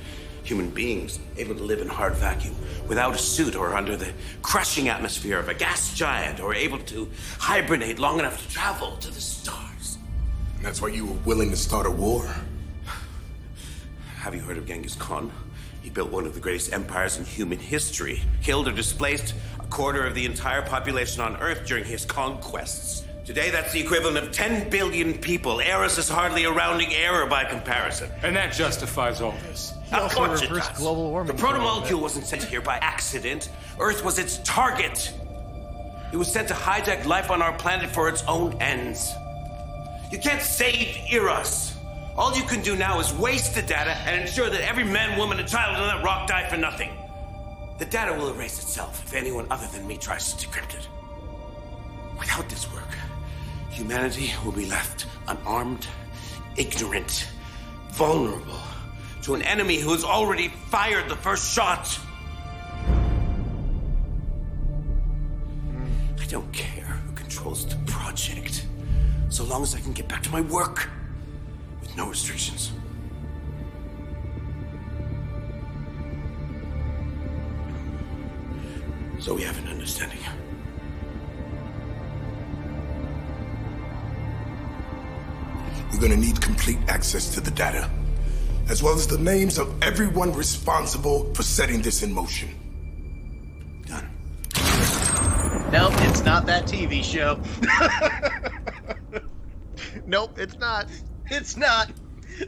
[0.44, 2.56] human beings able to live in hard vacuum
[2.88, 7.10] without a suit or under the crushing atmosphere of a gas giant or able to
[7.40, 9.98] hibernate long enough to travel to the stars.
[10.56, 12.34] And that's why you were willing to start a war.
[14.26, 15.32] Have you heard of Genghis Khan?
[15.84, 20.04] He built one of the greatest empires in human history, killed or displaced a quarter
[20.04, 23.04] of the entire population on Earth during his conquests.
[23.24, 25.60] Today, that's the equivalent of 10 billion people.
[25.60, 28.10] Eros is hardly a rounding error by comparison.
[28.24, 29.74] And that justifies all this.
[29.90, 30.70] He Of also course it does.
[30.70, 33.52] global warming The for a little protomolecule wasn't sent here by accident.
[33.80, 35.14] Earth was its target.
[36.12, 39.14] It was sent to hijack life on our planet for its own ends.
[40.12, 41.75] You can't save Eros.
[42.18, 45.38] All you can do now is waste the data and ensure that every man, woman,
[45.38, 46.90] and child on that rock die for nothing.
[47.78, 50.88] The data will erase itself if anyone other than me tries to decrypt it.
[52.18, 52.88] Without this work,
[53.70, 55.88] humanity will be left unarmed,
[56.56, 57.28] ignorant,
[57.92, 58.62] vulnerable
[59.24, 62.00] to an enemy who has already fired the first shot.
[66.18, 68.66] I don't care who controls the project,
[69.28, 70.88] so long as I can get back to my work
[71.96, 72.72] no restrictions.
[79.20, 80.20] So we have an understanding.
[85.92, 87.90] You're gonna need complete access to the data,
[88.70, 92.50] as well as the names of everyone responsible for setting this in motion.
[93.88, 94.10] Done.
[95.72, 97.40] Nope, it's not that TV show.
[100.06, 100.88] nope, it's not.
[101.30, 101.92] It's not.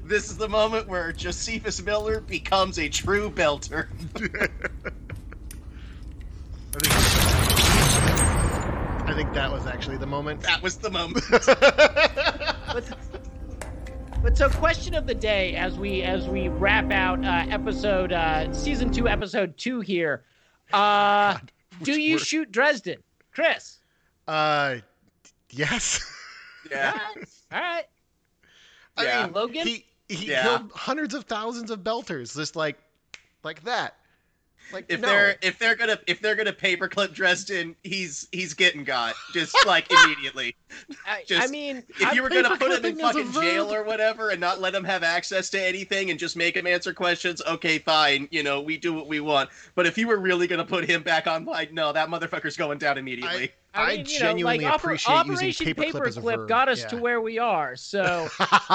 [0.03, 3.87] This is the moment where Josephus Miller becomes a true belter.
[9.07, 10.41] I think that was actually the moment.
[10.41, 11.23] That was the moment.
[11.31, 12.85] but,
[14.21, 18.51] but so question of the day as we as we wrap out uh, episode uh,
[18.53, 20.23] season two episode two here
[20.73, 21.37] uh
[21.83, 22.21] do you word?
[22.21, 22.97] shoot dresden
[23.31, 23.79] chris
[24.27, 24.75] Uh,
[25.51, 26.13] yes.
[26.69, 26.99] Yeah.
[27.53, 27.85] all right
[28.97, 29.23] I Yeah.
[29.25, 29.67] mean, Logan?
[29.67, 30.43] he he Yeah.
[30.43, 32.77] killed hundreds of thousands of belters, just like
[33.43, 33.95] like that.
[34.73, 35.07] Like If no.
[35.07, 39.87] they're if they're gonna if they're gonna paperclip Dresden, he's he's getting got just like
[40.05, 40.55] immediately.
[41.05, 43.23] I, Just- I mean If I'm you were gonna put him in paperclipping is a
[43.25, 46.57] fucking jail or whatever and not let him have access to anything and just make
[46.57, 48.27] him answer questions, okay, fine.
[48.29, 49.49] You know, we do what we want.
[49.75, 52.97] But if you were really gonna put him back online, no, that motherfucker's going down
[52.97, 53.43] immediately.
[53.45, 53.51] I
[53.85, 56.47] mean, you genuinely know, like, oper- appreciate using Operation paperclip as a verb.
[56.47, 56.87] got us Yeah.
[56.87, 57.75] to where we are.
[57.75, 58.27] So,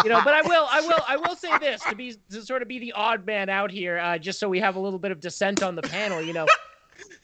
[0.04, 2.62] you know, but I will, I will, I will say this to be to sort
[2.62, 5.10] of be the odd man out here, uh, just so we have a little bit
[5.10, 6.22] of dissent on the panel.
[6.22, 6.46] You know,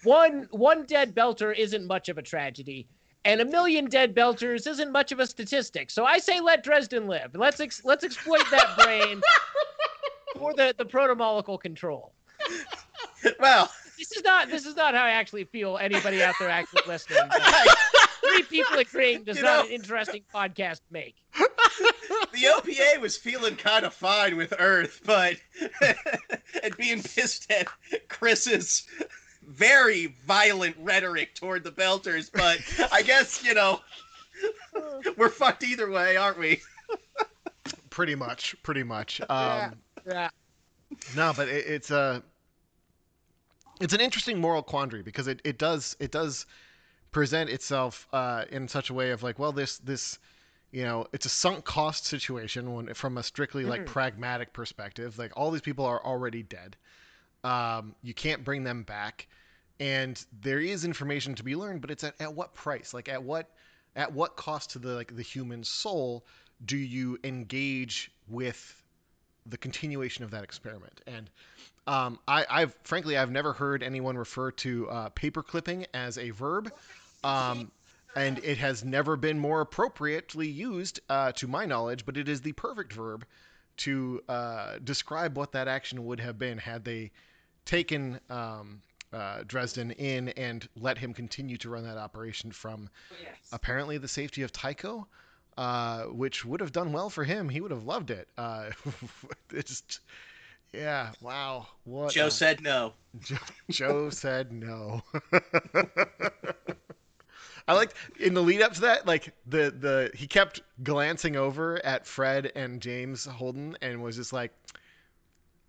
[0.05, 2.89] one one dead belter isn't much of a tragedy,
[3.24, 5.91] and a million dead belters isn't much of a statistic.
[5.91, 7.35] So I say let Dresden live.
[7.35, 9.20] Let's ex- let's exploit that brain
[10.37, 12.12] for the the protomolecule control.
[13.41, 13.68] Well,
[13.99, 15.77] This is not this is not how I actually feel.
[15.79, 17.19] Anybody out there actually listening?
[17.29, 17.69] but
[18.23, 21.17] Three people agreeing does You not know- an interesting podcast make.
[22.33, 25.37] the OPA was feeling kind of fine with Earth, but
[26.63, 27.67] and being pissed at
[28.09, 28.87] Chris's
[29.47, 32.31] very violent rhetoric toward the Belters.
[32.33, 32.59] But
[32.93, 33.81] I guess you know
[35.17, 36.61] we're fucked either way, aren't we?
[37.91, 39.21] pretty much, pretty much.
[39.29, 39.75] Um,
[40.07, 40.31] Yeah.
[41.17, 42.23] No, but it, it's a
[43.81, 46.47] it's an interesting moral quandary because it, it does it does
[47.11, 50.18] present itself uh, in such a way of like, well, this this
[50.70, 53.87] you know, it's a sunk cost situation when from a strictly like Mhm.
[53.87, 55.18] pragmatic perspective.
[55.18, 56.76] Like all these people are already dead.
[57.45, 59.29] Um, you can't bring them back,
[59.81, 62.93] and there is information to be learned, but it's at, at what price?
[62.93, 63.49] Like at what
[63.97, 66.26] at what cost to the like the human soul
[66.64, 68.83] do you engage with
[69.47, 71.01] the continuation of that experiment?
[71.07, 71.31] And
[71.89, 76.30] um, I, I've frankly I've never heard anyone refer to uh, paper clipping as a
[76.30, 76.70] verb,
[77.24, 77.72] um,
[78.14, 82.05] and it has never been more appropriately used uh, to my knowledge.
[82.05, 83.24] But it is the perfect verb
[83.78, 87.11] to uh, describe what that action would have been had they
[87.64, 88.82] taken um,
[89.12, 92.91] uh, Dresden in and let him continue to run that operation from
[93.51, 95.09] apparently the safety of Tycho.
[95.57, 97.49] Uh, which would have done well for him.
[97.49, 98.28] He would have loved it.
[98.39, 98.70] Uh,
[99.51, 99.99] it's
[100.73, 101.66] yeah, wow.
[101.85, 102.93] What Joe a- said no.
[103.21, 103.37] Joe,
[103.71, 105.03] Joe said no.
[107.66, 111.85] I liked in the lead up to that, like the the he kept glancing over
[111.85, 114.53] at Fred and James Holden and was just like,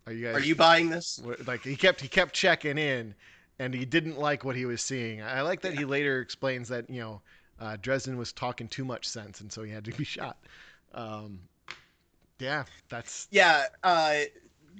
[0.08, 0.36] "Are you guys?
[0.36, 3.16] Are you buying this?" Like he kept he kept checking in,
[3.60, 5.22] and he didn't like what he was seeing.
[5.22, 7.22] I like that he later explains that you know
[7.60, 10.38] uh, Dresden was talking too much sense, and so he had to be shot.
[10.94, 11.40] Um,
[12.40, 14.22] yeah, that's Yeah, uh,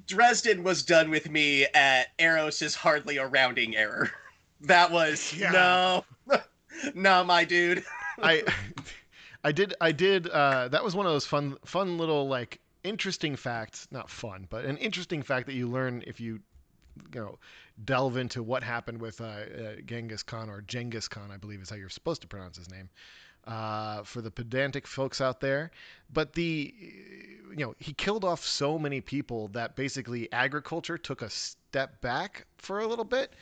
[0.06, 4.10] Dresden was done with me at Eros is hardly a rounding error.
[4.62, 5.52] That was Yeah.
[6.26, 6.38] no,
[6.94, 7.82] no, my dude.
[8.22, 8.44] I
[9.42, 13.36] I did I did uh, that was one of those fun fun little like interesting
[13.36, 16.40] facts not fun but an interesting fact that you learn if you
[17.14, 17.38] you know
[17.86, 21.70] delve into what happened with uh, uh, Genghis Khan or Genghis Khan I believe is
[21.70, 22.90] how you're supposed to pronounce his name
[23.50, 25.70] uh, for the pedantic folks out there
[26.12, 26.74] but the
[27.50, 32.46] you know he killed off so many people that basically agriculture took a step back
[32.58, 33.32] for a little bit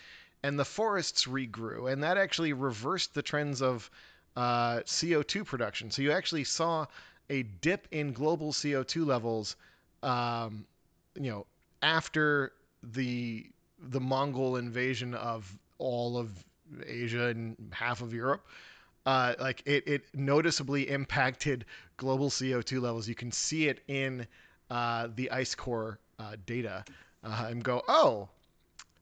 [0.43, 3.91] and the forests regrew, and that actually reversed the trends of
[4.37, 5.91] uh, CO2 production.
[5.91, 6.87] So you actually saw
[7.31, 9.57] a dip in global CO2 levels,
[10.03, 10.67] um,
[11.15, 11.47] you know,
[11.83, 12.53] after
[12.83, 13.47] the
[13.81, 16.45] the Mongol invasion of all of
[16.85, 18.47] Asia and half of Europe.
[19.07, 21.64] Uh, like it, it noticeably impacted
[21.96, 23.09] global CO2 levels.
[23.09, 24.26] You can see it in
[24.70, 26.84] uh, the ice core uh, data
[27.24, 28.28] uh, and go, oh,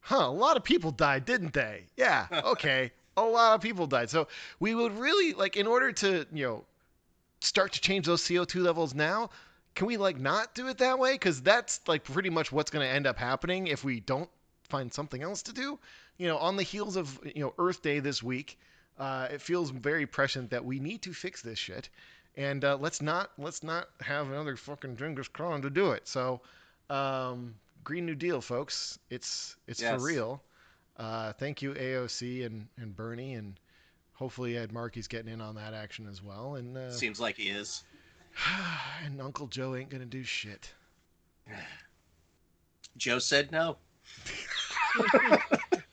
[0.01, 1.84] huh, a lot of people died, didn't they?
[1.97, 2.92] Yeah, okay.
[3.16, 4.11] a lot of people died.
[4.11, 4.28] So
[4.61, 6.64] we would really like in order to, you know,
[7.40, 9.30] start to change those CO2 levels now,
[9.74, 11.18] can we like not do it that way?
[11.18, 14.30] Cuz that's like pretty much what's going to end up happening if we don't
[14.68, 15.78] find something else to do.
[16.18, 18.59] You know, on the heels of, you know, Earth Day this week,
[18.99, 21.88] uh, it feels very prescient that we need to fix this shit.
[22.36, 26.07] And uh, let's not let's not have another fucking Genghis Khan to do it.
[26.07, 26.40] So,
[26.90, 28.99] um, Green New Deal, folks.
[29.11, 29.99] It's it's Yes.
[29.99, 30.42] for real.
[30.99, 33.59] Uh, thank you, AOC and, and Bernie, and
[34.14, 36.55] hopefully Ed Markey's getting in on that action as well.
[36.57, 37.84] And uh, Seems like he is.
[39.05, 40.72] and Uncle Joe ain't gonna do shit.
[42.97, 43.76] Joe said no.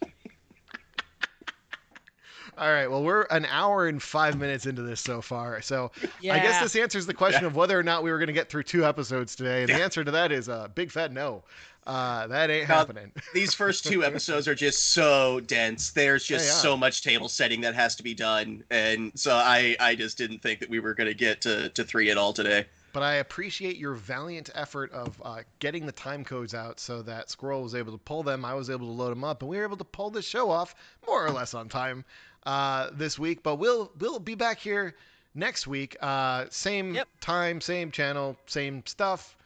[2.57, 2.87] All right.
[2.87, 5.61] Well, we're an hour and five minutes into this so far.
[5.61, 7.47] So I guess this answers the question Yeah.
[7.47, 9.61] of whether or not we were going to get through two episodes today.
[9.63, 11.43] And the answer to that is a big fat no.
[11.85, 13.11] Uh, that ain't Now, happening.
[13.33, 15.91] These first two episodes are just so dense.
[15.91, 19.93] There's just so much table setting that has to be done, and so I I
[19.95, 22.67] just didn't think that we were going to get to to three at all today.
[22.93, 27.29] But I appreciate your valiant effort of uh, getting the time codes out so that
[27.29, 28.45] Squirrel was able to pull them.
[28.45, 30.49] I was able to load them up, and we were able to pull this show
[30.51, 30.75] off
[31.05, 32.05] more or less on time
[32.45, 33.43] uh, this week.
[33.43, 34.95] But we'll we'll be back here
[35.35, 35.97] next week.
[36.01, 39.37] Uh, same time, same channel, same stuff.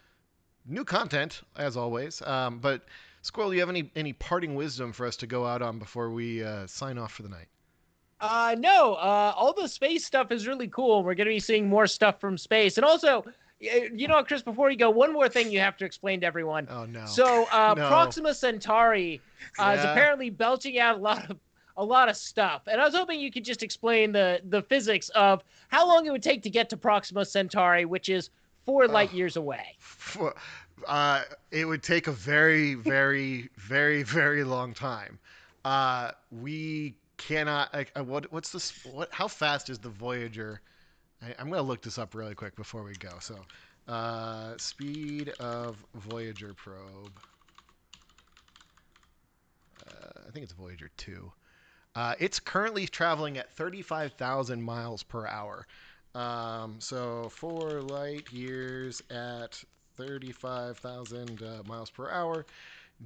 [0.65, 2.21] New content as always.
[2.23, 2.85] Um, but
[3.21, 6.11] Squirrel, do you have any any parting wisdom for us to go out on before
[6.11, 7.47] we uh, sign off for the night?
[8.19, 11.03] Uh, no, uh, all the space stuff is really cool.
[11.03, 12.77] We're going to be seeing more stuff from space.
[12.77, 13.23] And also,
[13.59, 16.67] you know, Chris, before you go, one more thing you have to explain to everyone.
[16.69, 17.05] Oh, no.
[17.05, 17.87] So, uh, No.
[17.87, 19.21] Proxima Centauri
[19.59, 21.37] uh, is apparently belching out a lot of
[21.77, 22.63] a lot of stuff.
[22.67, 26.11] And I was hoping you could just explain the the physics of how long it
[26.11, 28.29] would take to get to Proxima Centauri, which is
[28.65, 29.77] four light years away.
[30.85, 35.17] Uh, it would take a very, very, very, very long time.
[35.65, 37.73] Uh, we cannot.
[37.73, 38.31] Like, uh, what?
[38.31, 38.85] What's this?
[38.85, 39.09] What?
[39.11, 40.61] How fast is the Voyager?
[41.21, 43.17] I, I'm gonna look this up really quick before we go.
[43.19, 43.35] So,
[43.87, 47.19] uh, speed of Voyager probe.
[49.87, 51.31] Uh, I think it's Voyager two.
[51.97, 55.65] Uh, it's currently traveling at 35,000 miles per hour.
[56.13, 59.59] Um, so four light years at
[59.95, 62.45] 35,000 uh, miles per hour.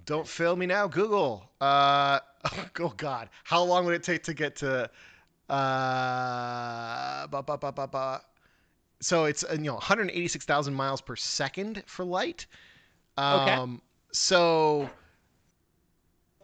[0.06, 1.50] Don't fail me now, Google.
[1.62, 2.20] Uh,
[2.82, 4.90] oh God, how long would it take to get to?
[5.50, 8.22] Uh, ba, ba, ba, ba, ba.
[9.00, 12.46] So it's uh, you know 186,000 miles per second for light.
[13.18, 13.54] Okay.
[13.54, 13.82] Um,
[14.12, 14.90] So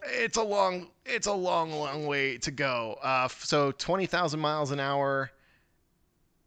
[0.10, 2.98] it's a long it's a long long way to go.
[3.02, 5.32] Uh so 20,000 miles an hour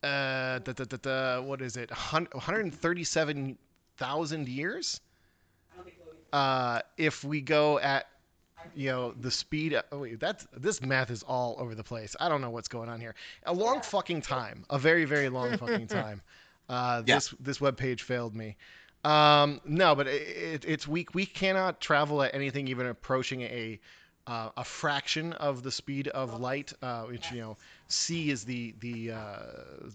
[0.02, 1.90] uh da, da, da, da, what is it?
[1.90, 5.00] 137,000 years?
[6.32, 8.06] Uh if we go at
[8.74, 12.14] you know the speed oh wait that's this math is all over the place.
[12.20, 13.14] I don't know what's going on here.
[13.46, 14.64] A long fucking time.
[14.70, 16.22] A very very long fucking time.
[16.68, 17.16] Uh Yeah.
[17.16, 18.56] this this web page failed me
[19.05, 21.14] um, no, but it, it, it's weak.
[21.14, 23.80] we cannot travel at anything even approaching a
[24.26, 27.57] uh, a fraction of the speed of light, uh, which you know
[27.88, 29.38] c is the the uh,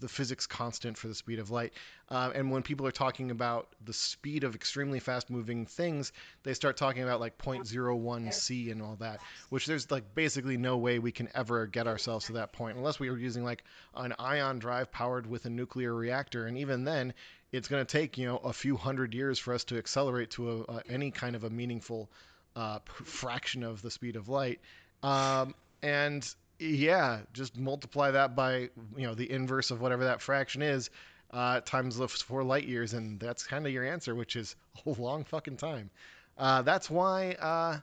[0.01, 1.72] the physics constant for the speed of light.
[2.10, 6.12] Uh, and when people are talking about the speed of extremely fast moving things,
[6.43, 10.78] they start talking about like 0.01 c and all that, which there's like basically no
[10.78, 13.64] way we can ever get ourselves to that point unless we were using like
[13.95, 17.14] an ion drive powered with a nuclear reactor, and even then
[17.56, 20.51] it's going to take you know a few hundred years for us to accelerate to
[20.51, 22.10] a, a, any kind of a meaningful
[22.56, 24.60] uh, fraction of the speed of light.
[25.03, 26.28] Um, and
[26.58, 30.89] yeah just multiply that by you know the inverse of whatever that fraction is
[31.32, 34.89] uh, times the four light years and that's kind of your answer which is a
[35.01, 35.89] long fucking time.
[36.38, 37.78] Uh, that's why uh,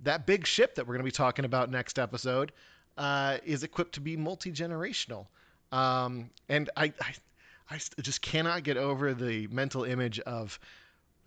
[0.00, 2.52] that big ship that we're going to be talking about next episode
[2.96, 5.26] uh, is equipped to be multi-generational.
[5.72, 7.12] Um, and I, I
[7.70, 10.58] I just cannot get over the mental image of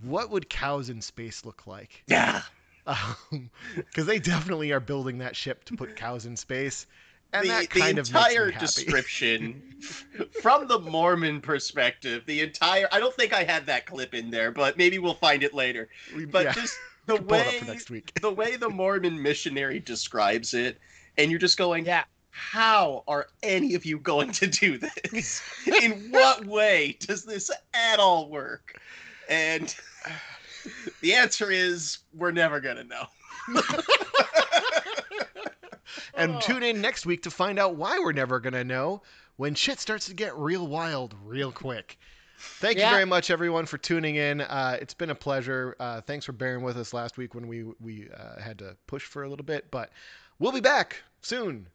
[0.02, 2.04] what would cows in space look like.
[2.08, 2.42] Yeah.
[2.88, 6.88] Um, because they definitely are building that ship to put cows in space.
[7.32, 8.66] And the, that kind of entire happy.
[8.66, 9.62] description
[10.42, 14.52] from the Mormon perspective, the entire I don't think I had that clip in there,
[14.52, 15.90] but maybe we'll find it later.
[16.32, 16.54] But yeah.
[16.54, 16.76] just
[17.06, 18.20] the Pull it up way next week.
[18.20, 20.80] the way the Mormon missionary describes it,
[21.20, 22.04] and you're just going, Yeah.
[22.32, 25.42] How are any of you going to do this?
[25.82, 28.80] In what way does this at all work?
[29.30, 29.74] And
[31.02, 33.06] the answer is we're never gonna know.
[36.14, 39.02] And tune in next week to find out why we're never going to know
[39.38, 41.98] when shit starts to get real wild real quick.
[42.38, 44.42] Thank you very much, everyone, for tuning in.
[44.42, 45.76] Uh, it's been a pleasure.
[45.80, 49.04] Uh, thanks for bearing with us last week when we we uh, had to push
[49.04, 49.92] for a little bit, but
[50.40, 51.68] we'll be back soon,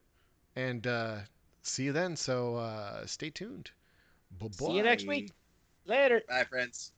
[0.57, 1.17] and uh,
[1.61, 2.15] see you then.
[2.15, 3.69] So uh, stay tuned.
[4.39, 5.31] Bye See you next week.
[5.85, 6.21] Later.
[6.27, 6.91] Bye, friends.